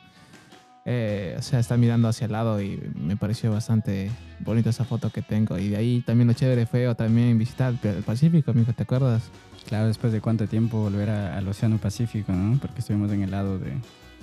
[0.84, 5.10] eh, o sea, está mirando hacia el lado y me pareció bastante bonita esa foto
[5.10, 5.58] que tengo.
[5.58, 9.22] Y de ahí también lo chévere fue también visitar el Pacífico, amigo, ¿te acuerdas?
[9.66, 12.58] Claro, después de cuánto tiempo volver a- al Océano Pacífico, ¿no?
[12.58, 13.72] Porque estuvimos en el lado de,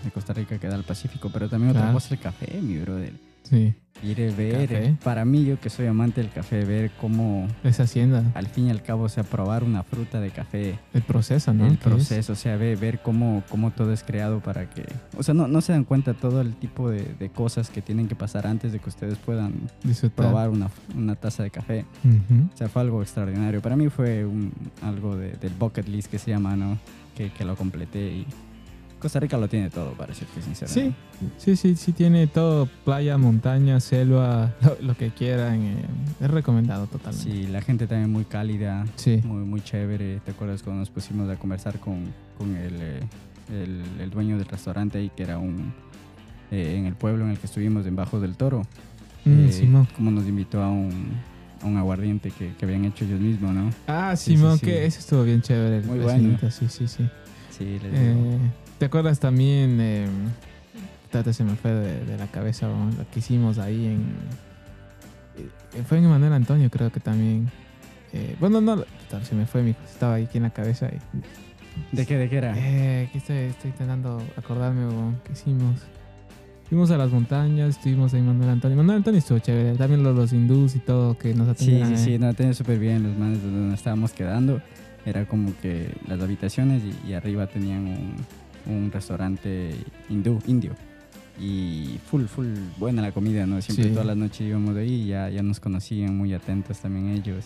[0.04, 3.14] de Costa Rica que da al Pacífico, pero también otra cosa el café, mi brother.
[3.44, 3.74] Sí.
[4.04, 4.96] Ir a ver, Café.
[5.04, 8.70] para mí yo que soy amante del café, ver cómo Esa hacienda, al fin y
[8.70, 11.66] al cabo, o sea, probar una fruta de café, el proceso, ¿no?
[11.66, 14.86] el es proceso, o sea, ver, ver cómo, cómo todo es creado para que,
[15.18, 18.08] o sea, no, no se dan cuenta todo el tipo de, de cosas que tienen
[18.08, 20.28] que pasar antes de que ustedes puedan disfrutar.
[20.28, 21.86] probar una, una taza de café.
[22.54, 23.62] O sea, fue algo extraordinario.
[23.62, 26.78] Para mí fue un- algo de- del bucket list que se llama, ¿no?
[27.18, 28.28] Que, que lo completé y
[29.00, 30.70] Costa Rica lo tiene todo, para serte sincero.
[30.72, 30.94] Sí,
[31.38, 35.62] sí, sí, sí tiene todo, playa, montaña, selva, lo, lo que quieran.
[35.62, 35.86] eh,
[36.20, 37.32] es recomendado totalmente.
[37.32, 39.22] Sí, la gente también muy cálida, Sí.
[39.24, 40.20] muy, muy chévere.
[40.26, 42.06] ¿Te acuerdas cuando nos pusimos a conversar con,
[42.38, 43.00] con el, eh,
[43.52, 45.74] el, el dueño del restaurante ahí, que era un...
[46.52, 48.64] eh, en el pueblo en el que estuvimos, en Bajo del Toro.
[49.26, 49.88] Mm, eh, Simón.
[49.96, 50.92] Como nos invitó a un,
[51.64, 53.70] un aguardiente que, que habían hecho ellos mismos, ¿no?
[53.88, 54.66] Ah, sí, Simón, sí.
[54.66, 55.78] que eso estuvo bien chévere.
[55.78, 56.38] el Muy bueno.
[56.52, 57.08] Sí, sí, sí.
[57.50, 58.02] Sí, les digo.
[58.32, 58.38] Eh,
[58.80, 59.78] ¿Te acuerdas también?
[59.82, 60.08] Eh,
[61.12, 64.02] tata, se me fue de, de la cabeza lo que hicimos ahí en.
[65.38, 67.50] eh, fue en Manuel Antonio, creo que también.
[68.14, 68.84] Eh, bueno, no,
[69.24, 69.80] se me fue, mijo.
[69.86, 70.88] Estaba ahí aquí en la cabeza.
[70.88, 72.54] Y, ¿De qué, de qué era?
[72.58, 75.82] Eh, aquí estoy, estoy intentando acordarme, weón, ¿qué hicimos?
[76.68, 78.78] Fuimos a las montañas, estuvimos en Manuel Antonio.
[78.78, 81.88] Manuel Antonio estuvo chévere, también los, los hindús y todo que nos Sí, atendían.
[81.90, 81.98] sí, eh.
[81.98, 84.62] sí, no, tenía súper bien los manes donde nos estábamos quedando.
[85.06, 88.16] Era como que las habitaciones y, y arriba tenían un,
[88.66, 89.72] un restaurante
[90.10, 90.72] hindú, indio.
[91.42, 92.48] Y full, full
[92.78, 93.62] buena la comida, ¿no?
[93.62, 93.92] Siempre Sí.
[93.92, 97.46] todas las noches íbamos de ahí y ya, ya nos conocían, muy atentos también ellos.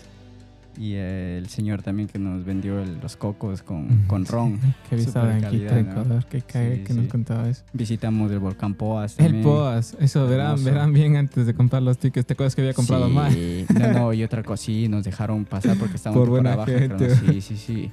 [0.76, 4.58] Y eh, el señor también que nos vendió el- los cocos con, con ron.
[4.88, 5.78] que había estado Súper en Quito, ¿no?
[5.78, 7.10] Ecuador, que cague Sí, que nos sí.
[7.12, 7.62] contaba eso.
[7.72, 9.44] Visitamos el volcán Poas El también.
[9.44, 12.26] Poas, eso verán, verán bien antes de comprar los tickets.
[12.26, 13.12] ¿Te acuerdas que había comprado sí.
[13.14, 13.36] más?
[13.72, 16.72] No, no, y otra cosa, sí, nos dejaron pasar porque estábamos Por por buena abajo.
[16.72, 17.14] gente.
[17.14, 17.90] Sí, sí, sí.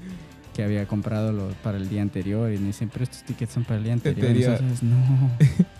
[0.55, 3.63] Que había comprado los para el día anterior y me dicen, pero estos tickets son
[3.63, 4.31] para el día anterior.
[4.59, 4.97] Entonces, no.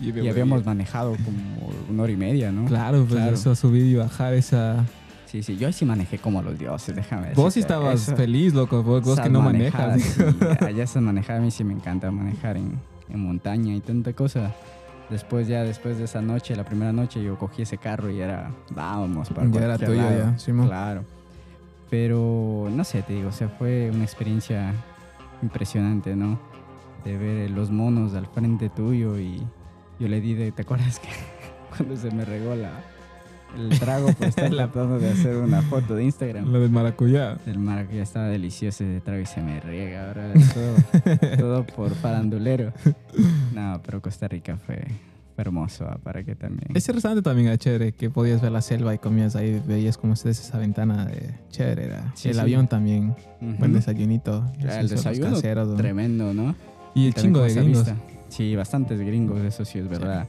[0.00, 2.64] Y habíamos manejado como una hora y media, ¿no?
[2.64, 3.34] Claro, pues Claro.
[3.34, 4.84] eso, subir y bajar esa...
[5.26, 8.82] Sí, sí, yo sí manejé como los dioses, déjame Vos sí estabas Eso- feliz, loco,
[8.82, 10.02] vos, vos que no manejas.
[10.02, 10.22] sí,
[10.60, 14.52] allá se manejaba, a mí sí me encanta manejar en, en montaña y tanta cosa.
[15.08, 18.50] Después ya, después de esa noche, la primera noche, yo cogí ese carro y era,
[18.74, 20.18] vámonos para Ya era tuyo, lado.
[20.32, 20.66] ya, Simón.
[20.68, 21.04] Claro.
[21.92, 24.72] Pero, no sé, te digo, o sea, fue una experiencia
[25.42, 26.40] impresionante, ¿no?
[27.04, 29.42] De ver los monos al frente tuyo y
[30.00, 31.08] yo le di de, ¿te acuerdas que
[31.76, 32.70] cuando se me regó la,
[33.58, 36.50] el trago por estar La- tratando de hacer una foto de Instagram?
[36.50, 37.36] Lo del maracuyá.
[37.44, 40.32] El maracuyá estaba delicioso ese trago y se me riega ahora.
[40.54, 42.72] Todo, todo por farandulero.
[43.52, 44.82] No, pero Costa Rica fue
[45.36, 46.68] hermoso, ah, para que también.
[46.74, 50.14] Ese restaurante también era chévere, que podías ver la selva y comías ahí, veías como
[50.14, 51.86] desde esa ventana de chévere.
[51.86, 52.12] Era.
[52.14, 52.40] Sí, el sí.
[52.40, 53.54] avión también, Ujú.
[53.58, 54.44] buen desayunito.
[54.60, 56.54] Claro, el desayuno tremendo, ¿no?
[56.94, 57.84] Y el También chingo de gringos.
[57.86, 57.96] vista.
[58.28, 60.26] Sí, bastantes gringos, eso sí es verdad.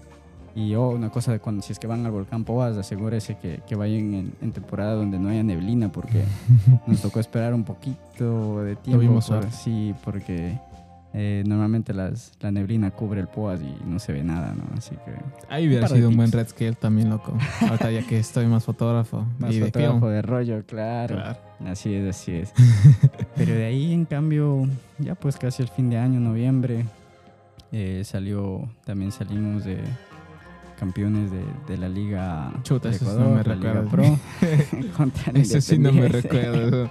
[0.55, 3.61] Y oh, una cosa de cuando si es que van al volcán Poas, asegúrese que,
[3.67, 6.23] que vayan en, en temporada donde no haya neblina, porque
[6.87, 9.01] nos tocó esperar un poquito de tiempo.
[9.03, 10.59] Tuvimos por- sí, porque
[11.15, 14.63] eh, normalmente las, la neblina cubre el Poas y no se ve nada, ¿no?
[14.75, 15.13] Así que
[15.47, 17.37] Ahí hubiera sido un buen red scale también, loco.
[17.61, 21.15] Ahorita ya que estoy más fotógrafo más y fotógrafo de rollo, claro.
[21.15, 21.39] Claro.
[21.67, 22.51] Así es, así es.
[23.35, 26.85] Pero de ahí, en cambio, ya pues casi el fin de año, noviembre,
[27.71, 29.77] eh, salió, también salimos de
[30.79, 34.17] campeones de, de la Liga Chuta, de eso sí Ecuador, no me la Liga recuerdo.
[34.69, 36.89] Pro, contra el Eso sí no me recuerdo.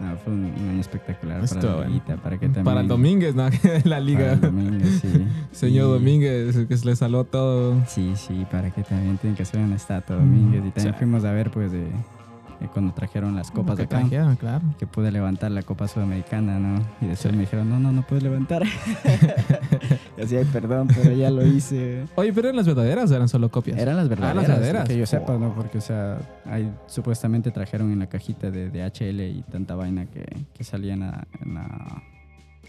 [0.00, 1.92] No, fue un, un año espectacular Estuvo para la bueno.
[1.92, 2.64] liguita, para que también...
[2.64, 3.44] Para el Domínguez, ¿no?
[3.64, 4.32] la para liga.
[4.32, 5.24] el Domínguez, sí.
[5.52, 7.74] Señor Y- Domínguez, que se le saló todo.
[7.86, 10.62] Sí, sí, para que también tienen que hacer una estatua Domínguez.
[10.66, 10.98] Y también Sí.
[10.98, 11.86] fuimos a ver, pues, de,
[12.60, 13.98] de cuando trajeron las copas de acá.
[14.00, 14.62] trajeron, claro.
[14.78, 16.82] que pude levantar la Copa Sudamericana, ¿no?
[17.00, 18.62] Y después me dijeron, no, no, no puedes levantar.
[20.18, 22.04] y así, ay, perdón, pero ya lo hice.
[22.16, 23.78] Oye, pero eran las verdaderas o eran solo copias.
[23.78, 24.88] Eran las verdaderas, verdaderas.
[24.88, 25.06] que yo Oh.
[25.06, 25.54] sepa, ¿no?
[25.54, 30.06] Porque, o sea, ahí supuestamente trajeron en la cajita de, de HL y tanta vaina
[30.06, 32.02] que, que salía en la, en la-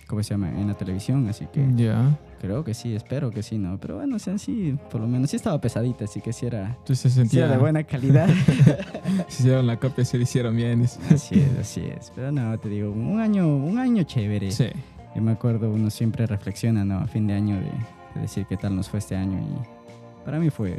[0.09, 0.49] ¿cómo se llama?
[0.49, 2.17] En la televisión, así que Ya.
[2.41, 3.77] creo que sí, espero que sí, ¿no?
[3.79, 6.69] Pero bueno, o sea, sí, por lo menos sí estaba pesadita, así que sí era,
[6.79, 8.27] Entonces se sí sentía era de buena calidad.
[9.27, 10.81] Se hicieron la copia, se le hicieron bien.
[10.83, 12.11] así es, así es.
[12.15, 14.51] Pero no, te digo, un año, un año chévere.
[14.51, 14.67] Sí.
[15.15, 16.97] Yo me acuerdo, uno siempre reflexiona, ¿no?
[16.99, 17.71] A fin de año de,
[18.15, 20.77] de decir qué tal nos fue este año y para mí fue,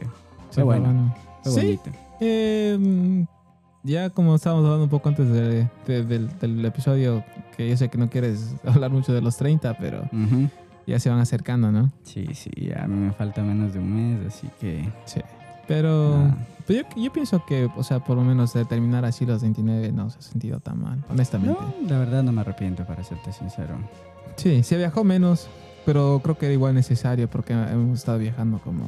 [0.51, 1.15] Sí, bueno.
[1.43, 1.91] fue Sí, bonito.
[2.21, 3.25] eh,
[3.83, 7.25] ya como estábamos hablando un poco antes de- de- del, del episodio,
[7.57, 10.03] que yo sé que no quieres hablar mucho de los 30, pero
[10.87, 11.91] ya se van acercando, ¿no?
[12.03, 14.89] Sí, sí, a mí me falta menos de un mes, así que...
[15.05, 15.21] Sí.
[15.69, 16.35] Pero,
[16.67, 19.93] pero yo, yo pienso que, o sea, por lo menos de terminar así los 29
[19.93, 21.61] no se ha sentido tan mal, honestamente.
[21.83, 23.77] No, la verdad no me arrepiento, para serte sincero.
[24.35, 25.49] Sí, se viajó menos,
[25.87, 28.85] pero creo que era igual necesario porque hemos estado viajando como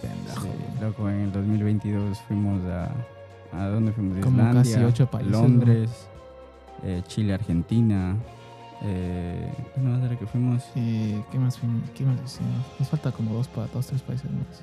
[0.00, 0.42] pendejo.
[0.42, 2.90] Sí, loco, en el 2022 fuimos a...
[3.52, 4.18] ¿A dónde fuimos?
[4.18, 5.42] Como Islandia, casi ocho países, ¿no?
[5.42, 5.90] Londres,
[6.84, 8.16] eh, Chile, Argentina.
[8.82, 10.64] Eh, ¿Dónde más era que fuimos?
[10.74, 11.82] ¿Y qué más, fuimos?
[11.90, 12.64] qué más hicimos?
[12.78, 14.62] Nos falta como dos, pa- dos tres países más.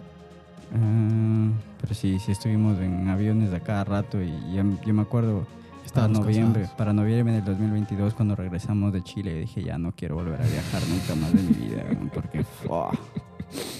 [0.74, 1.50] Ah,
[1.82, 4.64] pero sí, sí estuvimos en aviones a cada rato y yo
[4.94, 5.46] me acuerdo
[5.94, 6.78] para noviembre, cansados.
[6.78, 10.82] para noviembre del 2022 cuando regresamos de Chile dije ya no quiero volver a viajar
[10.90, 11.84] nunca más de mi vida
[12.14, 12.44] porque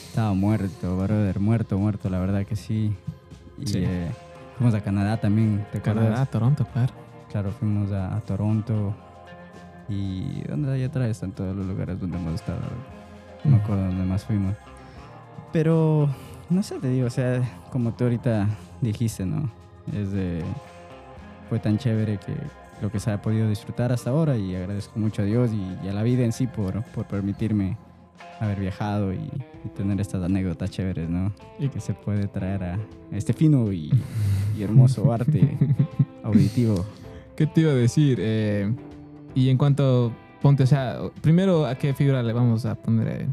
[0.08, 2.96] estaba muerto, brother, muerto, muerto, la verdad que sí.
[3.60, 3.80] Y Sí.
[3.80, 4.10] eh,
[4.58, 6.04] fuimos a Canadá también, ¿te acuerdas?
[6.06, 6.94] Canadá, Toronto, claro.
[7.32, 8.94] Claro, fuimos a, a Toronto
[9.90, 12.60] y ¿dónde hay atrás están todos los lugares donde hemos estado.
[13.44, 14.56] No me acuerdo dónde más fuimos.
[15.54, 16.10] Pero,
[16.50, 17.42] no sé, te digo, o sea,
[17.72, 18.48] como tú ahorita
[18.82, 19.50] dijiste, ¿no?
[19.94, 20.44] Es de,
[21.50, 22.34] fue tan chévere que
[22.82, 25.90] lo que se ha podido disfrutar hasta ahora y agradezco mucho a Dios y, y
[25.90, 27.78] a la vida en sí por, por permitirme
[28.40, 29.18] haber viajado y,
[29.66, 31.32] y tener estas anécdotas chéveres, ¿no?
[31.60, 32.78] Y- Que se puede traer a
[33.12, 33.90] este fino y,
[34.58, 35.58] y hermoso arte
[36.24, 36.86] auditivo.
[37.36, 38.18] ¿Qué te iba a decir?
[38.22, 38.74] Eh,
[39.36, 43.28] y en cuanto, ponte, o sea, primero, ¿a qué fibra le vamos a poner eh,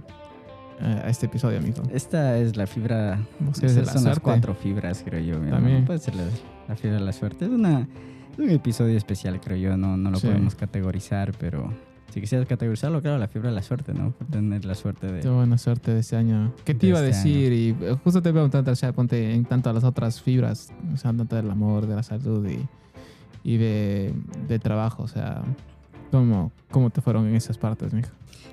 [1.04, 1.82] a este episodio, amigo?
[1.92, 3.18] Esta es la fibra
[3.62, 4.20] Esas la son las suerte.
[4.20, 5.38] cuatro fibras, creo yo.
[5.40, 5.84] mi También.
[5.84, 6.24] Puede ser la,
[6.68, 7.46] la fibra de la suerte.
[7.46, 7.88] Es, una,
[8.36, 9.76] un episodio especial, creo yo.
[9.76, 10.26] No, no lo Sí.
[10.26, 11.72] podemos categorizar, pero
[12.14, 14.12] si quisieras categorizarlo, claro, la fibra de la suerte, ¿no?
[14.12, 15.20] Por tener la suerte de...
[15.20, 16.52] Qué buena suerte de este año.
[16.64, 17.52] ¿Qué te De iba a este decir?
[17.52, 20.96] Y eh, justo te preguntando, o sea, ponte en tanto a las otras fibras, o
[20.96, 22.60] sea, tanto del amor, de la salud y,
[23.42, 24.14] y de,
[24.46, 25.42] de trabajo, o sea,
[26.12, 28.10] ¿cómo, ¿cómo te fueron en esas partes, mijo?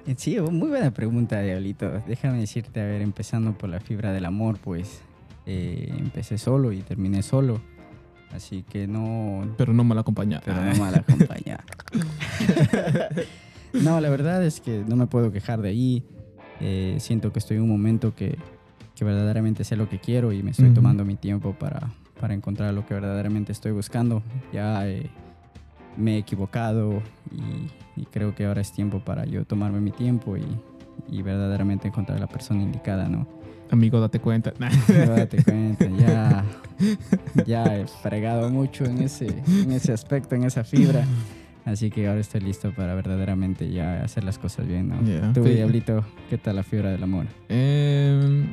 [0.08, 2.02] Eh, Sí, muy buena pregunta, Diablito.
[2.08, 5.02] Déjame decirte, a ver, empezando por la fibra del amor, pues
[5.46, 7.62] eh, empecé solo y terminé solo.
[8.34, 10.42] Así que no, Pero no me la acompaña.
[10.44, 11.60] pero no mal acompañado.
[13.74, 16.04] no, la verdad es que no me puedo quejar de ahí.
[16.60, 18.38] Eh, siento que estoy en un momento que,
[18.96, 20.76] que verdaderamente sé lo que quiero y me estoy Ujú.
[20.76, 24.22] tomando mi tiempo para, para encontrar lo que verdaderamente estoy buscando.
[24.54, 25.10] Ya eh,
[25.98, 27.02] me he equivocado
[27.32, 30.44] y, y creo que ahora es tiempo para yo tomarme mi tiempo y,
[31.10, 33.28] y verdaderamente encontrar la persona indicada, ¿no?
[33.72, 34.54] Amigo, date cuenta.
[34.88, 36.44] Pero date cuenta, ya,
[37.46, 41.06] ya he fregado mucho en ese, en ese aspecto, en esa fibra.
[41.66, 45.04] Así que ahora estoy listo para verdaderamente ya hacer las cosas bien, ¿no?
[45.06, 45.32] Ya.
[45.34, 45.52] Tú, Sí.
[45.52, 47.28] Diablito, ¿qué tal la fibra del amor?
[47.50, 48.46] Eh,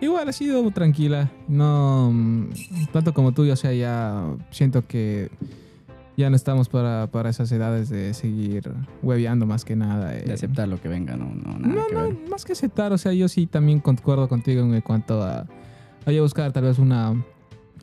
[0.00, 1.30] igual ha sido tranquila.
[1.48, 2.48] No mm,
[2.92, 5.30] tanto como tú, o sea, ya siento que
[6.16, 8.70] ya no estamos para, para esas edades de seguir
[9.02, 10.16] hueveando más que nada.
[10.16, 10.22] eh.
[10.26, 12.16] De aceptar lo que venga, no, no, nada No, que no, ver.
[12.30, 15.46] más que aceptar, o sea, yo sí también concuerdo contigo en cuanto a,
[16.06, 17.14] a yo buscar tal vez una,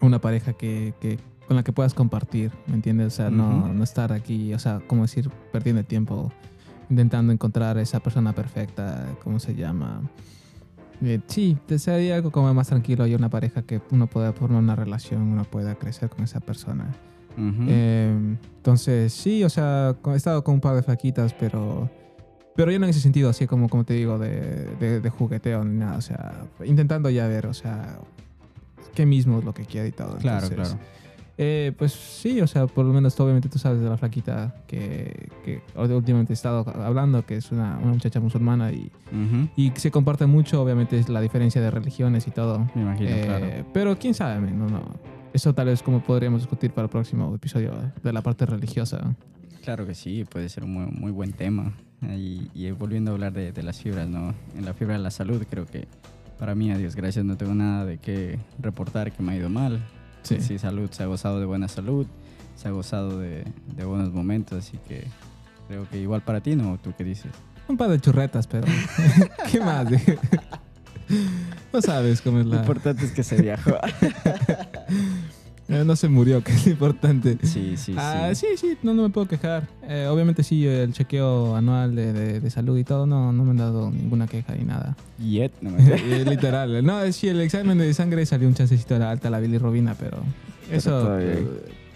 [0.02, 1.18] una pareja que, que-
[1.50, 3.08] con la que puedas compartir, ¿me entiendes?
[3.08, 3.74] O sea, no, Ujú.
[3.74, 6.32] no estar aquí, o sea, como decir, perdiendo el tiempo
[6.92, 10.04] intentando encontrar esa persona perfecta, ¿cómo se llama?
[11.04, 14.76] Eh, sí, desearía algo como más tranquilo y una pareja que uno pueda formar una
[14.76, 16.86] relación, uno pueda crecer con esa persona.
[17.36, 17.64] Ujú.
[17.68, 21.90] Eh, entonces, sí, o sea, he estado con un par de flaquitas, pero.
[22.56, 25.64] Pero ya no en ese sentido, así como, como te digo, de, de, de jugueteo
[25.64, 25.98] ni nada.
[25.98, 27.98] O sea, intentando ya ver, o sea,
[28.94, 30.18] qué mismo es lo que quiere y todo.
[30.18, 31.09] claro, Entonces, claro.
[31.42, 35.30] Eh, pues sí, o sea, por lo menos obviamente tú sabes de la flaquita que,
[35.46, 39.48] que últimamente he estado hablando, que es una, una muchacha musulmana y, Ujú.
[39.56, 42.68] y se comparte mucho, obviamente es la diferencia de religiones y todo.
[42.76, 43.46] Me imagino, Eh, claro.
[43.74, 44.84] Pero quién sabe, no, no.
[45.32, 47.72] Eso tal vez como podríamos discutir para el próximo episodio
[48.04, 49.16] de la parte religiosa.
[49.64, 51.72] Claro que sí, puede ser un muy, muy buen tema.
[52.02, 54.34] Y, y volviendo a hablar de, de las fibras, ¿no?
[54.58, 55.88] En la fibra de la salud, creo que
[56.38, 59.50] para mí, a Dios gracias, no tengo nada de qué reportar que me ha ido
[59.50, 59.82] mal.
[60.24, 60.42] Sí.
[60.42, 62.06] Sí, salud, se ha gozado de buena salud,
[62.56, 63.46] se ha gozado de,
[63.76, 65.06] de buenos momentos, así que
[65.68, 66.78] creo que igual para ti, ¿no?
[66.78, 67.32] ¿Tú qué dices?
[67.68, 68.68] Un par de churretas, pero
[69.52, 69.88] ¿qué más?
[71.74, 73.76] no sabes cómo es Lo importante es que se viajó.
[75.82, 77.38] Eh, no se murió, que es lo importante.
[77.44, 78.48] sí, sí, Ah, sí.
[78.52, 79.68] sí, sí, no, no me puedo quejar.
[79.84, 83.52] Eh, obviamente sí, el chequeo anual de, de- de salud y todo, no, no me
[83.52, 84.98] han dado ninguna queja ni nada.
[85.20, 86.84] Yet, no me Eh, Literal.
[86.84, 90.18] No, sí, el examen de sangre salió un chancecito de la alta, la bilirrubina, pero
[90.72, 90.90] eso...
[91.04, 91.48] todavía- eh,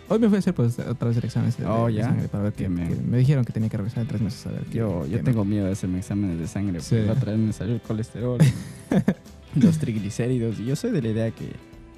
[0.10, 2.44] hoy me fui a hacer pues otra vez el examen de, Oh, de sangre para
[2.44, 4.78] ver Qué que me dijeron que tenía que revisar en tres meses a ver qué-
[4.78, 6.80] Yo, yo qué- tengo miedo de hacerme exámenes de sangre.
[6.82, 6.96] Sí.
[6.98, 8.38] Porque otra vez me salió el colesterol,
[9.56, 10.60] los triglicéridos.
[10.60, 11.52] Y yo soy de la idea que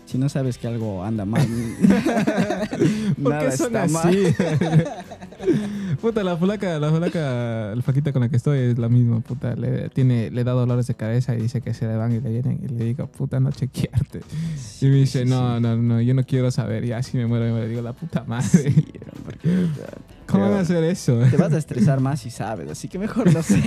[0.05, 1.45] si no sabes que algo anda mal,
[3.21, 4.35] ¿Por nada está mal.
[6.01, 9.55] puta, la flaca, la flaca, la flaquita con la que estoy es la misma, puta.
[9.55, 12.29] Le, tiene, le da dolores de cabeza y dice que se le van y le
[12.29, 12.59] vienen.
[12.63, 14.21] Y le digo, puta, no chequearte.
[14.57, 15.61] Sí, y me dice, sí, no, sí.
[15.61, 16.85] no, no, yo no quiero saber.
[16.85, 18.73] Y así me muero y me digo, la puta madre.
[19.23, 19.67] Porque,
[20.27, 21.19] ¿Cómo van a hacer eso?
[21.29, 23.61] Te vas a estresar más si sabes, así que mejor no sé.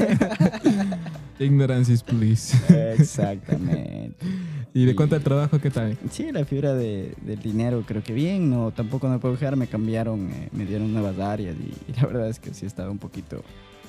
[1.38, 2.54] Ignorance is bliss.
[2.70, 4.26] Exactamente.
[4.74, 5.96] ¿Y de cuánto el trabajo qué tal?
[6.10, 9.56] Sí, la fibra de, del dinero creo que bien, no, tampoco no me puedo quejar,
[9.56, 12.68] me cambiaron, eh, me dieron nuevas áreas y, y la verdad es que sí he
[12.68, 13.42] estado un poquito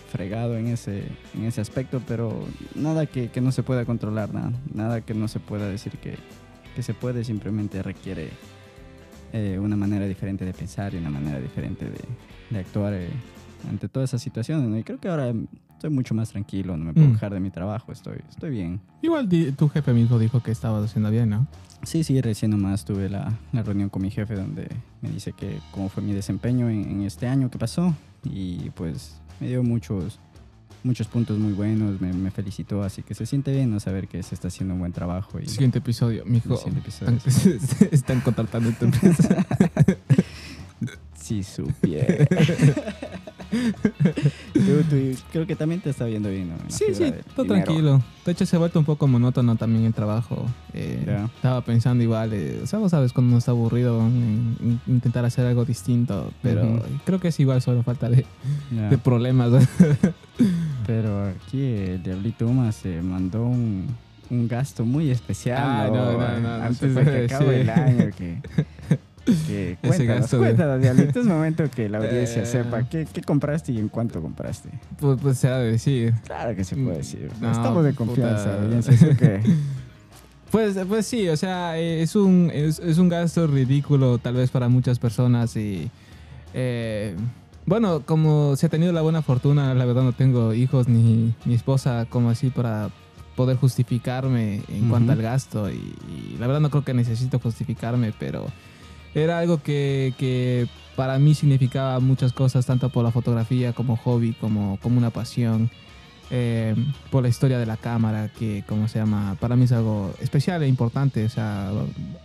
[0.10, 1.04] fregado en ese,
[1.36, 5.28] en ese aspecto, pero nada que, que no se pueda controlar, nada, nada que no
[5.28, 6.16] se pueda decir que,
[6.76, 8.30] que se puede, simplemente requiere
[9.32, 12.00] eh, una manera diferente de pensar y una manera diferente de,
[12.50, 13.10] de actuar eh,
[13.70, 14.78] ante todas esas situaciones, ¿no?
[14.78, 15.34] Y creo que ahora
[15.80, 17.14] estoy mucho más tranquilo, no me puedo Mm.
[17.14, 18.82] quejar de mi trabajo, estoy, estoy bien.
[19.02, 21.48] Igual tu jefe mismo dijo que estabas haciendo bien, ¿no?
[21.84, 24.68] Sí, sí, recién nomás tuve la, la reunión con mi jefe donde
[25.02, 29.22] me dice que cómo fue mi desempeño en, en este año que pasó y pues
[29.40, 30.20] me dio muchos,
[30.84, 34.22] muchos puntos muy buenos, me, me felicitó, así que se siente bien no saber que
[34.22, 35.40] se está haciendo un buen trabajo.
[35.40, 36.58] Y Siguiente episodio, mijo.
[36.58, 39.46] siguiente episodio, Están, están contratando tu empresa.
[41.16, 42.26] Sí, supiera.
[44.54, 46.56] Tú- tú- creo que también te está viendo bien, ¿no?
[46.68, 47.24] Sí, sí, dinero.
[47.48, 48.02] tranquilo.
[48.26, 50.46] De hecho, se ha vuelto un poco monótono también el trabajo.
[50.74, 51.26] Eh, Ya.
[51.26, 55.26] Estaba pensando igual, eh, o sea, vos sabes cuando uno está aburrido en, en intentar
[55.26, 56.82] hacer algo distinto, pero Ujú.
[57.06, 58.26] creo que es igual, solo falta de,
[58.72, 58.90] Ya.
[58.90, 59.52] de problemas.
[60.88, 63.86] Pero aquí el Diablito Uma se mandó un,
[64.30, 65.58] un gasto muy especial.
[65.62, 68.10] Ah, no, no, Antes de que acabe el año.
[68.18, 68.38] Que,
[69.48, 71.20] que cuéntanos, de- cuéntanos, Diablito.
[71.20, 72.46] Es momento que la audiencia Eh.
[72.46, 74.70] sepa qué, qué compraste y en cuánto compraste.
[75.00, 76.14] pues, pues se ha de decir.
[76.26, 77.30] Claro que se puede decir.
[77.42, 78.94] No, Estamos de confianza, audiencia.
[80.52, 84.50] Pues, pues sí, o sea, eh, es un, es, es un gasto ridículo tal vez
[84.50, 85.92] para muchas personas y
[86.56, 87.16] eh,
[87.68, 91.54] bueno, como se ha tenido la buena fortuna, la verdad no tengo hijos ni, ni
[91.54, 92.90] esposa como así para
[93.36, 98.12] poder justificarme en cuanto al gasto y, y la verdad no creo que necesito justificarme,
[98.18, 98.48] pero
[99.16, 104.34] era algo que, que para mí significaba muchas cosas, tanto por la fotografía como hobby,
[104.34, 105.70] como, como una pasión
[106.32, 106.76] eh,
[107.10, 110.62] por la historia de la cámara, que, como se llama, para mí es algo especial
[110.62, 111.26] e importante.
[111.26, 111.72] O sea,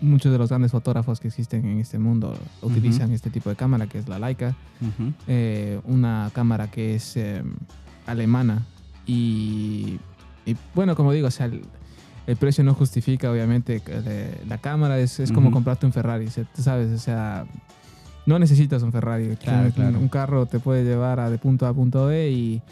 [0.01, 3.87] muchos de los grandes fotógrafos que existen en este mundo utilizan este tipo de cámara,
[3.87, 5.13] que es la Leica, Ujú.
[5.27, 7.43] eh, una cámara que es eh,
[8.07, 8.67] alemana.
[9.07, 9.99] Y,
[10.45, 11.51] y, bueno, como digo, o sea,
[12.27, 13.81] el, precio no justifica, obviamente,
[14.49, 15.55] la cámara es, es como Ujú.
[15.55, 17.45] comprarte un Ferrari, sabes, o sea.
[18.27, 19.37] No necesitas un Ferrari.
[19.37, 19.99] Claro, un, claro.
[19.99, 22.63] un carro te puede llevar a de punto A a punto B y,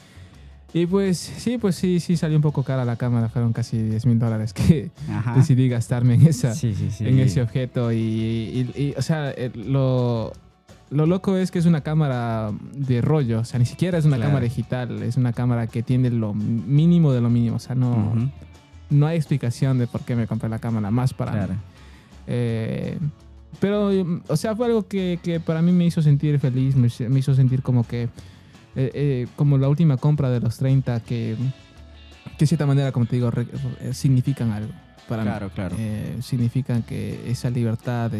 [0.73, 4.07] y pues sí, pues sí, sí salió un poco cara la cámara, fueron casi 10
[4.07, 5.35] mil dólares que Ajá.
[5.37, 7.07] decidí gastarme en esa, Sí, sí, sí.
[7.07, 10.33] en ese objeto y, y- y, o sea, el- lo,
[10.89, 14.17] lo loco es que es una cámara de rollo, o sea, ni siquiera es una
[14.17, 14.31] Claro.
[14.31, 17.91] cámara digital, es una cámara que tiene lo mínimo de lo mínimo, o sea, no,
[17.91, 18.31] Ujú,
[18.93, 21.55] no hay explicación de por qué me compré la cámara más para Claro.
[21.55, 21.59] mí.
[22.27, 22.99] Eh,
[23.61, 23.91] pero,
[24.29, 27.35] o sea, fue algo que, que para mí me hizo sentir feliz, me, me hizo
[27.35, 28.11] sentir como que, eh,
[28.95, 31.37] eh, como la última compra de los 30, que,
[32.39, 33.47] que de cierta manera, como te digo, re-
[33.93, 34.73] significan algo
[35.09, 35.53] para Claro, mí.
[35.55, 35.77] claro.
[36.23, 38.11] Significan que esa libertad,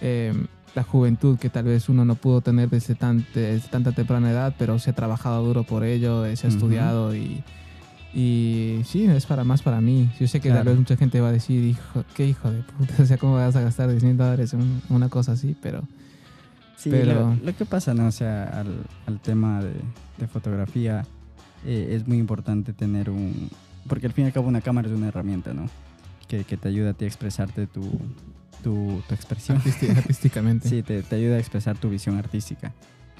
[0.00, 0.32] eh,
[0.74, 4.54] la juventud que tal vez uno no pudo tener desde, tan, desde tanta temprana edad,
[4.58, 7.42] pero se ha trabajado duro por ello, se ha estudiado y,
[8.14, 10.10] y sí, es para más para mí.
[10.20, 10.70] Yo sé que tal Claro.
[10.72, 13.56] vez mucha gente va a decir, hijo, qué hijo de puta, o sea, ¿cómo vas
[13.56, 15.56] a gastar 10 mil dólares en una cosa así?
[15.62, 15.82] Pero
[16.76, 18.06] Sí, Pero- lo, lo que pasa, ¿no?
[18.06, 19.72] O sea, al, al tema de,
[20.18, 21.04] de fotografía
[21.64, 23.50] eh, es muy importante tener un...
[23.86, 25.70] Porque al fin y al cabo una cámara es una herramienta, ¿no?
[26.26, 27.82] Que, que te ayuda a ti a expresarte tu,
[28.64, 29.58] tu, tu expresión.
[29.60, 30.68] artisti- artísticamente.
[30.68, 32.72] Sí, te, te ayuda a expresar tu visión artística.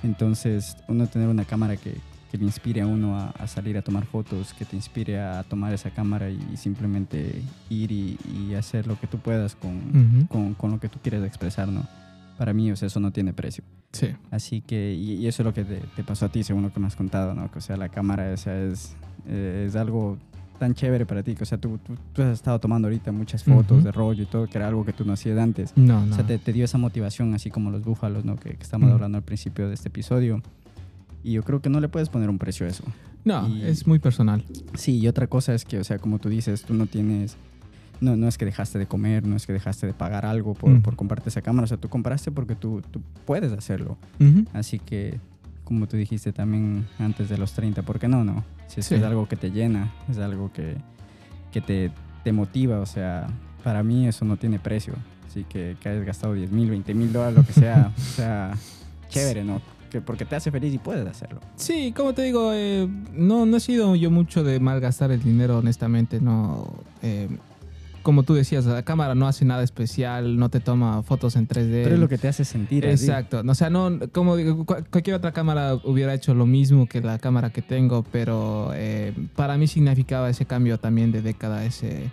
[0.03, 1.95] Entonces, uno tener una cámara que,
[2.33, 5.43] que le inspire a uno a, a salir a tomar fotos, que te inspire a
[5.45, 8.19] tomar esa cámara y, simplemente ir y,
[8.49, 10.27] y hacer lo que tú puedas con, Ujú.
[10.29, 11.87] con, con lo que tú quieres expresar, ¿no?
[12.39, 13.63] Para mí, o sea, eso no tiene precio.
[13.93, 14.09] Sí.
[14.31, 16.73] Así que, y, y eso es lo que te, te pasó a ti, según lo
[16.73, 17.51] que me has contado, ¿no?
[17.51, 18.97] Que, o sea, la cámara, o sea, es,
[19.29, 20.17] eh, es algo
[20.59, 23.45] tan chévere para ti, que, o sea, tú, tú, tú has estado tomando ahorita muchas
[23.45, 23.83] fotos Ujú.
[23.85, 25.73] de rollo y todo, que era algo que tú no hacías antes.
[25.77, 26.13] No, no.
[26.13, 28.37] O sea, te, te dio esa motivación, así como los búfalos, ¿no?
[28.37, 28.93] Que, que estamos Mm.
[28.95, 30.41] hablando al principio de este episodio.
[31.25, 32.85] Y yo creo que no le puedes poner un precio a eso.
[33.25, 34.45] no, y- es muy personal.
[34.75, 37.37] Sí, y otra cosa es que, o sea, como tú dices, tú no tienes...
[38.01, 40.71] No, no es que dejaste de comer, no es que dejaste de pagar algo por,
[40.71, 40.83] Mm.
[40.83, 41.65] por comprarte esa cámara.
[41.65, 43.97] O sea, tú compraste porque tú, tú puedes hacerlo.
[44.53, 45.21] Así que,
[45.63, 48.25] como tú dijiste también antes de los 30, ¿por qué no?
[48.25, 48.43] no?
[48.67, 49.01] Si es, que Sí.
[49.01, 50.77] es algo que te llena, es algo que,
[51.53, 51.93] que te,
[52.25, 53.29] te motiva, o sea,
[53.63, 54.95] para mí eso no tiene precio.
[55.29, 58.55] Así que que hayas gastado 10 mil, 20 mil dólares, lo que sea, o sea,
[59.11, 59.63] chévere, ¿no?
[59.93, 61.39] Que porque te hace feliz y puedes hacerlo.
[61.57, 65.59] Sí, como te digo, eh, no, no he sido yo mucho de malgastar el dinero,
[65.59, 66.19] honestamente.
[66.21, 66.73] No,
[67.03, 67.29] eh,
[68.03, 71.83] como tú decías, la cámara no hace nada especial, no te toma fotos en 3D.
[71.85, 72.85] Pero es lo que te hace sentir.
[72.87, 73.05] así.
[73.05, 73.43] Exacto.
[73.47, 77.19] O sea, no, como digo, cu- cualquier otra cámara hubiera hecho lo mismo que la
[77.19, 82.11] cámara que tengo, pero eh, para mí significaba ese cambio también de década, ese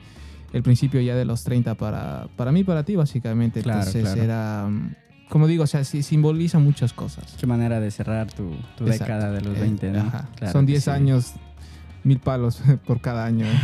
[0.51, 3.61] el principio ya de los 30 para, para mí para ti, básicamente.
[3.63, 4.21] Claro, Entonces claro.
[4.21, 4.95] era, mm,
[5.29, 7.35] como digo, o sea, sí, simboliza muchas cosas.
[7.39, 8.51] Qué manera de cerrar tu,
[8.83, 9.99] década de los Eh, 20, ¿no?
[10.01, 10.27] ajá.
[10.35, 10.89] Claro Son que 10 sí.
[10.89, 11.33] años,
[12.03, 13.45] mil palos por cada año.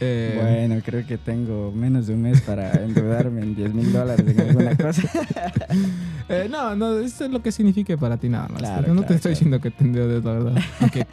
[0.00, 4.26] Eh, Bueno, creo que tengo menos de un mes para endeudarme en 10 mil dólares
[4.26, 5.02] en alguna cosa.
[6.28, 8.58] eh, no, no, eso es lo que signifique para ti nada más.
[8.60, 10.62] Claro, no claro, te estoy diciendo que te endeudes, la verdad.
[10.80, 11.06] Aunque,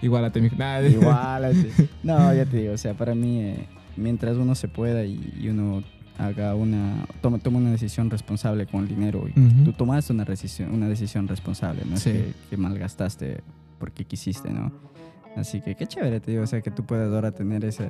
[0.00, 0.48] igualate mi...
[0.56, 1.68] Nada, Igual, así.
[2.02, 3.66] No, ya te digo, o sea, para mí, eh,
[3.96, 5.82] mientras uno se pueda y uno
[6.18, 9.64] haga una, toma, toma una decisión responsable con el dinero, y Ujú.
[9.64, 12.10] tú tomaste una decisión, una decisión responsable, no Sí.
[12.10, 13.40] es que, que malgastaste
[13.78, 14.70] porque quisiste, ¿no?
[15.36, 17.88] Así que qué chévere, te digo, o sea, que tú puedas ahora tener esa,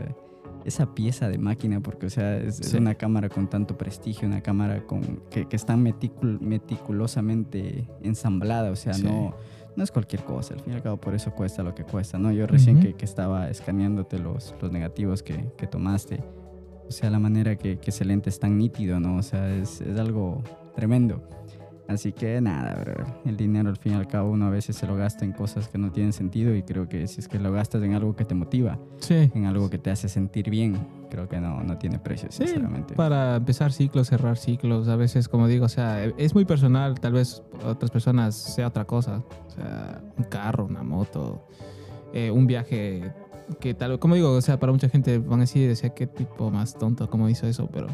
[0.65, 2.77] esa pieza de máquina, porque, o sea, es, es Sí.
[2.77, 8.77] una cámara con tanto prestigio, una cámara con, que, que está meticul- meticulosamente ensamblada, o
[8.77, 9.03] sea, Sí.
[9.05, 9.35] no,
[9.75, 12.19] no es cualquier cosa, al fin y al cabo por eso cuesta lo que cuesta,
[12.19, 12.31] ¿no?
[12.31, 12.87] Yo recién Ujú.
[12.89, 16.23] que, que estaba escaneándote los, los negativos que, que tomaste,
[16.93, 19.17] sea, la manera que, que ese lente es tan nítido, ¿no?
[19.17, 20.43] O sea, es, es algo
[20.75, 21.23] tremendo.
[21.89, 23.05] Así que nada, bro.
[23.27, 25.69] El dinero al fin y al cabo uno a veces se lo gasta en cosas
[25.69, 28.25] que no tienen sentido y creo que si es que lo gastas en algo que
[28.25, 29.31] te motiva, Sí.
[29.35, 30.79] en algo que te hace sentir bien,
[31.11, 32.95] creo que no, no tiene precio, Sí, sinceramente.
[32.95, 37.13] para empezar ciclos, cerrar ciclos, a veces, como digo, o sea, es muy personal, tal
[37.15, 41.47] vez otras personas sea otra cosa, o sea, un carro, una moto,
[42.15, 43.13] eh, un viaje
[43.61, 46.51] que tal como digo, o sea, para mucha gente van a decir, decía, qué tipo
[46.51, 47.89] más tonto, cómo hizo eso, pero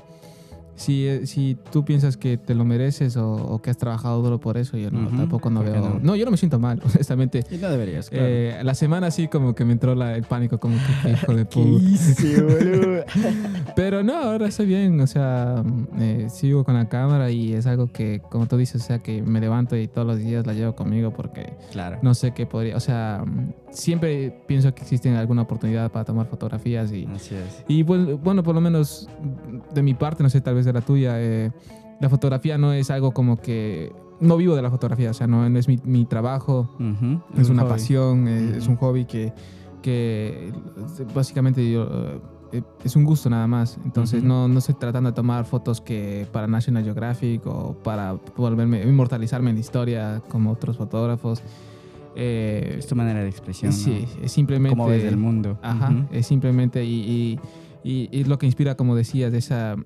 [0.78, 4.38] si, eh, si tú piensas que te lo mereces o, o que has trabajado duro
[4.40, 5.98] por eso, yo no, Ujú, tampoco no ¿por qué veo, no?
[6.00, 6.16] no?
[6.16, 7.44] yo no me siento mal, honestamente.
[7.50, 8.24] Y no deberías, claro.
[8.28, 11.46] Eh, la semana sí como que me entró la- el pánico, como que hijo de
[11.48, 13.04] ¿Qué puta.
[13.76, 15.62] Pero no, ahora estoy bien, o sea,
[15.98, 19.22] eh, sigo con la cámara y es algo que, como tú dices, o sea, que
[19.22, 21.98] me levanto y todos los días la llevo conmigo porque claro.
[22.02, 26.26] no sé qué podría, o sea, mm, siempre pienso que existe alguna oportunidad para tomar
[26.26, 27.64] fotografías y, Así es.
[27.68, 29.08] y pues, bueno, por lo menos
[29.74, 31.50] de mi parte, no sé, tal vez de la tuya, eh,
[32.00, 35.48] la fotografía no es algo como que, no vivo de la fotografía, o sea, no,
[35.48, 36.68] no es mi, mi trabajo,
[37.36, 39.32] es un una pasión, es un hobby que,
[39.82, 40.52] que
[41.14, 41.86] básicamente yo,
[42.52, 43.78] eh, es un gusto nada más.
[43.84, 48.82] Entonces no, no estoy tratando de tomar fotos que para National Geographic o para volverme,
[48.82, 51.42] inmortalizarme en la historia como otros fotógrafos.
[52.16, 54.24] Eh, Es tu manera de expresión, sí, ¿no?
[54.24, 54.76] es simplemente...
[54.76, 55.58] Cómo ves el mundo.
[55.62, 57.38] Ajá, es simplemente y,
[57.84, 59.76] y, y- y es lo que inspira, como decías, de esa,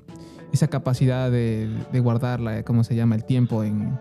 [0.53, 3.15] esa capacidad de, de guardarla, ¿cómo se llama?
[3.15, 3.99] El tiempo en,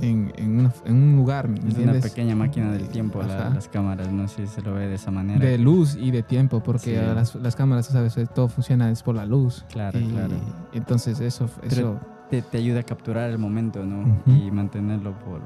[0.00, 3.68] en, en una- en un lugar, ¿me Es una pequeña máquina del tiempo, la- las
[3.68, 5.44] cámaras, no sé si se lo ve de esa manera.
[5.44, 7.14] De luz y de tiempo, porque Sí.
[7.14, 9.64] las, las cámaras, sabes, eh, todo funciona es por la luz.
[9.70, 10.34] Claro, y claro.
[10.72, 11.98] Entonces eso, eso
[12.30, 14.04] Te, te ayuda a capturar el momento, ¿no?
[14.26, 15.40] Y mantenerlo por,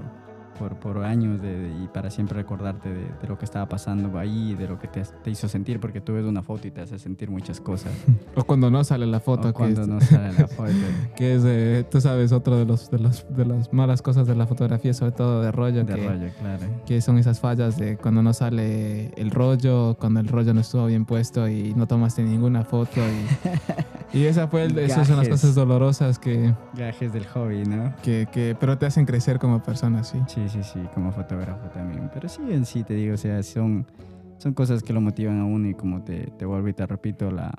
[0.59, 4.55] por, por años de- y para siempre recordarte de, de lo que estaba pasando ahí,
[4.55, 6.99] de lo que te, te hizo sentir, porque tú ves una foto y te hace
[6.99, 7.93] sentir muchas cosas.
[8.37, 10.71] o cuando no sale la foto, o que cuando es, no sale la foto.
[11.17, 14.35] que es, eh, tú sabes, otro de los de los de las malas cosas de
[14.35, 16.67] la fotografía, sobre todo de rollo, de que, rollo, claro.
[16.87, 20.87] que son esas fallas de cuando no sale el rollo, cuando el rollo no estuvo
[20.87, 23.01] bien puesto y no tomaste ninguna foto
[24.13, 27.95] y, y esa fue el- esas son las cosas dolorosas que, Gajes del hobby, ¿no?
[28.03, 30.19] que, que pero te hacen crecer como persona, sí.
[30.27, 32.11] Sí, sí, sí, como fotógrafo también.
[32.13, 33.87] Pero sí, en sí te digo, o sea, son,
[34.39, 37.31] son cosas que lo motivan a uno y como te, te vuelvo y te repito,
[37.31, 37.53] la,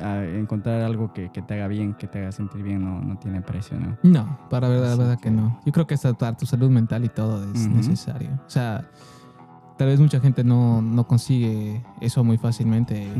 [0.00, 3.16] a encontrar algo que, que te haga bien, que te haga sentir bien, no, no
[3.18, 3.96] tiene precio, ¿no?
[4.02, 5.58] No, para verdad, la verdad que no.
[5.64, 7.74] Yo creo que para tu salud mental y todo es Ujú.
[7.74, 8.30] necesario.
[8.46, 8.84] O sea,
[9.76, 13.12] tal vez mucha gente no, no consigue eso muy fácilmente.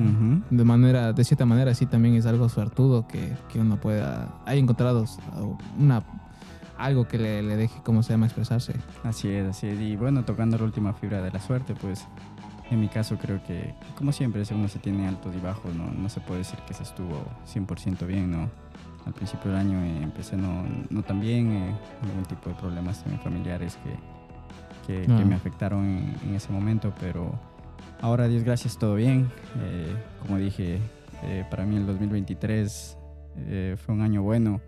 [0.50, 4.28] De manera, de cierta manera, sí también es algo suertudo que, que uno pueda.
[4.44, 5.04] Hay encontrado
[5.78, 6.02] una
[6.78, 8.74] algo que le, le deje, ¿cómo se llama?, expresarse.
[9.04, 9.80] Así es, así es.
[9.80, 12.06] Y bueno, tocando la última fibra de la suerte, pues
[12.70, 15.90] en mi caso creo que, como siempre, si uno se tiene altos y bajos, no,
[15.90, 18.50] no se puede decir que se estuvo 100% bien, ¿no?
[19.06, 23.04] Al principio del año eh, empecé no, no tan bien, eh, algún tipo de problemas
[23.22, 23.78] familiares
[24.86, 27.38] que, que, que me afectaron en, en ese momento, pero
[28.00, 29.30] ahora, Dios gracias, todo bien.
[29.60, 30.80] Eh, como dije,
[31.22, 32.98] eh, para mí el 2023
[33.48, 34.60] eh, fue un año bueno.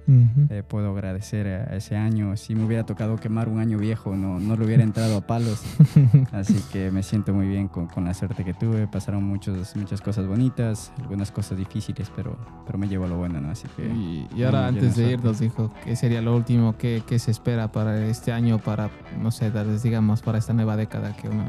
[0.51, 2.37] Eh, puedo agradecer a, ese año.
[2.37, 5.63] Si me hubiera tocado quemar un año viejo, no, no le hubiera entrado a palos.
[6.33, 8.87] Así que me siento muy bien con, con la suerte que tuve.
[8.87, 13.41] Pasaron muchos, muchas cosas bonitas, algunas cosas difíciles, pero, pero me llevo a lo bueno,
[13.41, 13.51] ¿no?
[13.51, 17.19] Así que Y, y ahora, antes de irnos, dijo que sería lo último que, que
[17.19, 18.91] se espera para este año, para,
[19.21, 21.45] no sé, tal vez digamos, para esta nueva década que uno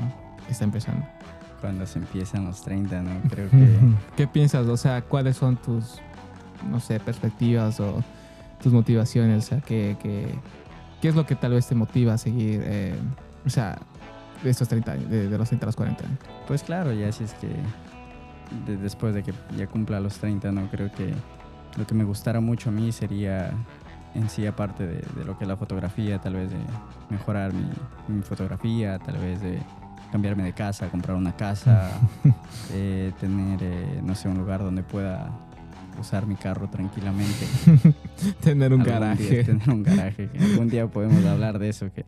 [0.49, 1.05] está empezando.
[1.61, 3.11] cuando se empiezan los 30, ¿no?
[3.29, 3.67] Creo que
[4.15, 4.67] ¿Qué piensas?
[4.67, 6.01] O sea, ¿cuáles son tus,
[6.69, 8.03] no sé, perspectivas o
[8.61, 9.45] tus motivaciones?
[9.45, 10.27] O sea, ¿qué, qué,
[11.01, 12.95] qué es lo que tal vez te motiva a seguir, eh,
[13.45, 13.77] o sea,
[14.43, 16.19] de estos 30 años, de, de los 30 a los 40 años?
[16.47, 17.47] Pues claro, ya si es que
[18.65, 21.13] de- después de que ya cumpla los 30, no creo que
[21.77, 23.51] lo que me gustara mucho a mí sería
[24.15, 26.57] en sí, aparte de, de lo que es la fotografía, tal vez de
[27.11, 27.63] mejorar mi,
[28.07, 29.59] mi fotografía, tal vez de
[30.11, 31.91] cambiarme de casa, comprar una casa,
[32.73, 35.29] eh, tener, eh, no sé, un lugar donde pueda
[35.99, 37.45] usar mi carro tranquilamente.
[38.41, 39.43] Tener un Algún día garaje.
[39.43, 40.29] tener un garaje.
[40.39, 42.05] Algún día podemos hablar de eso, que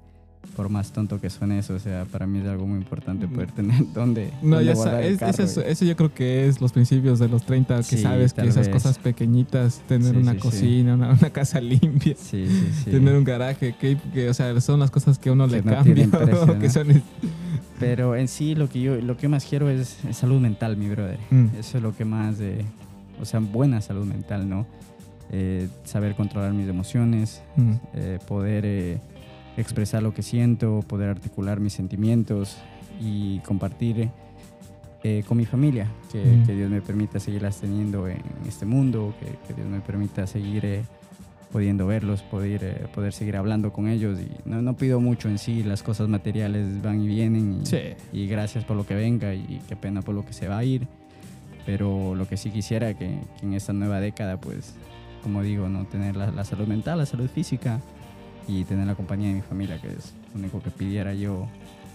[0.55, 3.51] por más tonto que suene eso, o sea, para mí es algo muy importante poder
[3.51, 5.71] tener donde, No, dónde ya guardar el carro, eso, es- güey.
[5.71, 8.67] eso yo creo que es los principios de los 30, que Sí, sabes que esas
[8.67, 8.69] vez.
[8.69, 12.91] cosas pequeñitas, tener Sí, una sí, cocina, Una, una casa limpia, Sí, sí, sí.
[12.91, 15.71] tener un garaje, que, que, o sea, son las cosas que uno Que le no
[15.73, 16.09] cambia,
[16.59, 17.01] que son...
[17.79, 20.87] Pero en sí lo que yo lo que más quiero es, es salud mental, mi
[20.89, 21.17] brother.
[21.31, 21.47] Mm.
[21.59, 22.63] Eso es lo que más, eh,
[23.21, 24.65] o sea, buena salud mental, ¿no?
[25.31, 27.41] Eh, saber controlar mis emociones,
[27.93, 28.97] eh, poder eh,
[29.57, 32.57] expresar lo que siento, poder articular mis sentimientos
[32.99, 34.09] y compartir
[35.27, 39.53] con mi familia, que, que Dios me permita seguirlas teniendo en este mundo, que, que
[39.55, 40.83] Dios me permita seguir
[41.51, 44.19] pudiendo verlos, poder, eh, poder seguir hablando con ellos.
[44.19, 47.79] Y no, no pido mucho en sí, las cosas materiales van y vienen y, Sí.
[48.13, 50.63] y gracias por lo que venga y qué pena por lo que se va a
[50.63, 50.87] ir.
[51.65, 54.73] Pero lo que sí quisiera que, que en esta nueva década, pues,
[55.23, 57.79] como digo, no tener la, la salud mental, la salud física
[58.47, 61.47] y tener la compañía de mi familia, que es lo único que pidiera yo,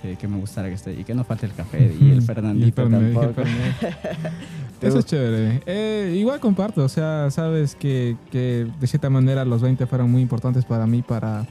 [0.03, 2.69] que, que me gustara que esté y que no falte el café y el Fernandito
[2.69, 3.43] Y Fernet, tampoco.
[4.83, 5.63] Eso es chévere.
[5.67, 10.23] Eh, igual comparto, o sea, sabes que, que de cierta manera los 20 fueron muy
[10.23, 11.47] importantes para mí para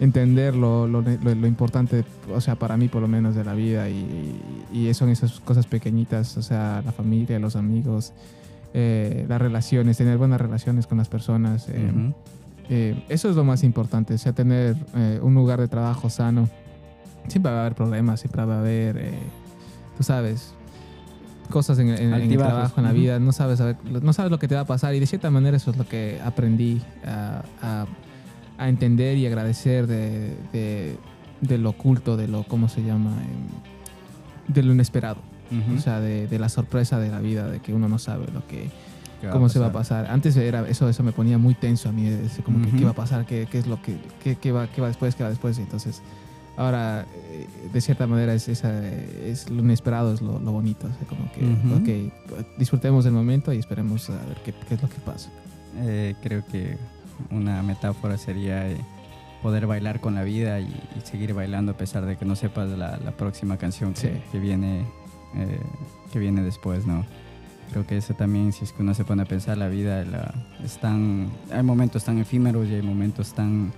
[0.00, 3.54] entender lo, lo, lo- lo importante, o sea, para mí por lo menos de la
[3.54, 4.40] vida y,
[4.72, 8.12] y son esas cosas pequeñitas, o sea, la familia, los amigos,
[8.74, 11.68] eh, las relaciones, tener buenas relaciones con las personas.
[11.68, 11.90] eh,
[12.70, 14.74] eh, eso es lo más importante, o sea, tener
[15.22, 16.48] un lugar de trabajo sano.
[17.28, 19.12] Siempre va a haber problemas, siempre va a haber,
[19.96, 20.54] tú sabes,
[21.50, 23.18] cosas en, en- en el trabajo, en la vida.
[23.20, 23.62] No sabes,
[24.02, 25.86] no sabes lo que te va a pasar y de cierta manera eso es lo
[25.86, 27.86] que aprendí a, a-
[28.58, 30.96] a entender y agradecer de, de-
[31.40, 33.10] de lo oculto, de lo, ¿cómo se llama?
[33.22, 35.18] Em, De lo inesperado.
[35.50, 35.76] Ujú.
[35.76, 38.46] O sea, de, de la sorpresa de la vida, de que uno no sabe lo
[38.46, 38.70] que,
[39.20, 40.06] ¿Qué cómo se va a pasar.
[40.10, 42.78] Antes era eso, eso me ponía muy tenso a mí, es como que Ujú.
[42.78, 45.14] qué va a pasar, qué, qué es lo que, qué, qué va, qué va después,
[45.14, 45.58] qué va después.
[45.58, 46.00] Entonces,
[46.56, 50.86] ahora, eh, de cierta manera, es, esa, es lo inesperado, es lo, lo bonito.
[50.86, 51.74] O sea, como que, Ujú.
[52.40, 55.30] ok, disfrutemos del momento y esperemos a ver qué, qué es lo que pasa.
[55.78, 56.76] Eh, creo que
[57.30, 58.76] una metáfora sería eh,
[59.42, 62.68] poder bailar con la vida y, y seguir bailando a pesar de que no sepas
[62.70, 64.10] la, la próxima canción que, Sí.
[64.32, 64.80] que viene
[65.36, 65.58] eh,
[66.12, 67.04] que viene después, ¿no?
[67.70, 70.32] Creo que eso también, si es que uno se pone a pensar, la vida la,
[70.64, 73.72] es tan- hay momentos tan efímeros y hay momentos tan,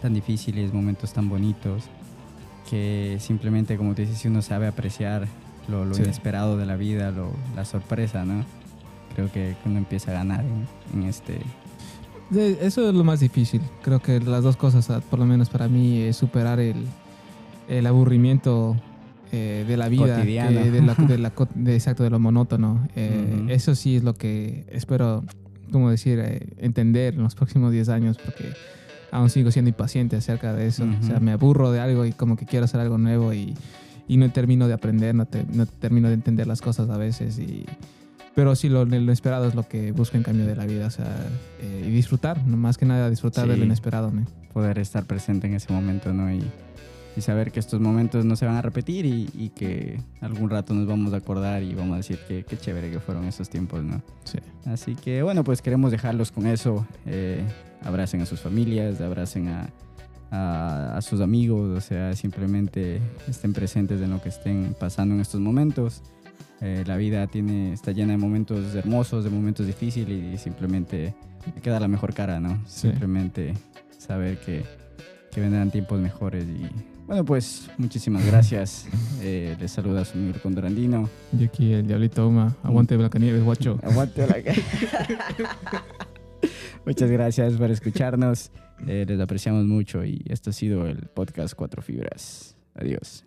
[0.00, 1.84] tan difíciles, momentos tan bonitos,
[2.70, 5.26] que simplemente, como te dices, si uno sabe apreciar
[5.68, 6.02] lo, lo Sí.
[6.02, 8.44] inesperado de la vida, lo- la sorpresa, ¿no?
[9.14, 10.66] Creo que uno empieza a ganar en,
[11.02, 11.40] en este...
[12.34, 13.60] Eso es lo más difícil.
[13.82, 16.76] Creo que las dos cosas, ah, por lo menos para mí, es superar el,
[17.68, 18.76] el aburrimiento
[19.32, 20.16] eh, de la vida,
[20.48, 22.86] que- de la- de la de- exacto, de lo monótono.
[22.96, 23.46] Eh.
[23.48, 25.24] Eso sí es lo que espero,
[25.70, 28.52] como decir, eh, entender en los próximos 10 años, porque
[29.10, 30.84] aún sigo siendo impaciente acerca de eso.
[31.02, 33.54] O sea, me aburro de algo y como que quiero hacer algo nuevo y,
[34.08, 37.38] y no termino de aprender, no, te- no termino de entender las cosas a veces.
[37.38, 37.64] Y,
[38.34, 40.90] pero sí, lo, lo inesperado es lo que busco en cambio de la vida, o
[40.90, 41.06] sea,
[41.60, 43.60] eh, y disfrutar, más que nada disfrutar de Sí.
[43.60, 44.10] lo inesperado.
[44.10, 44.24] ¿no?
[44.52, 46.30] poder estar presente en ese momento, ¿no?
[46.30, 46.42] Y,
[47.16, 50.74] y saber que estos momentos no se van a repetir y, y que algún rato
[50.74, 53.82] nos vamos a acordar y vamos a decir que qué chévere que fueron esos tiempos,
[53.82, 54.02] ¿no?
[54.24, 54.38] Sí.
[54.66, 56.86] Así que bueno, pues queremos dejarlos con eso.
[57.06, 57.42] Eh,
[57.82, 59.70] abracen a sus familias, abracen a,
[60.30, 65.22] a- a sus amigos, o sea, simplemente estén presentes en lo que estén pasando en
[65.22, 66.02] estos momentos.
[66.62, 71.60] Eh, la vida tiene, está llena de momentos hermosos, de momentos difíciles y simplemente hay
[71.60, 72.62] que dar la mejor cara, ¿no?
[72.66, 72.88] Sí.
[72.88, 73.54] Simplemente
[73.98, 74.62] saber que,
[75.32, 76.68] que vendrán tiempos mejores y
[77.06, 78.86] bueno, pues muchísimas gracias.
[79.24, 81.08] Eh, les saluda su amigo Condorandino.
[81.38, 83.78] Y aquí el Diablito Uma, aguante Blancanieves, guacho.
[83.84, 84.34] Aguante la
[86.84, 88.50] Muchas gracias por escucharnos.
[88.88, 92.56] Eh, les apreciamos mucho y esto ha sido el podcast Cuatro Fibras.
[92.74, 93.24] Adiós.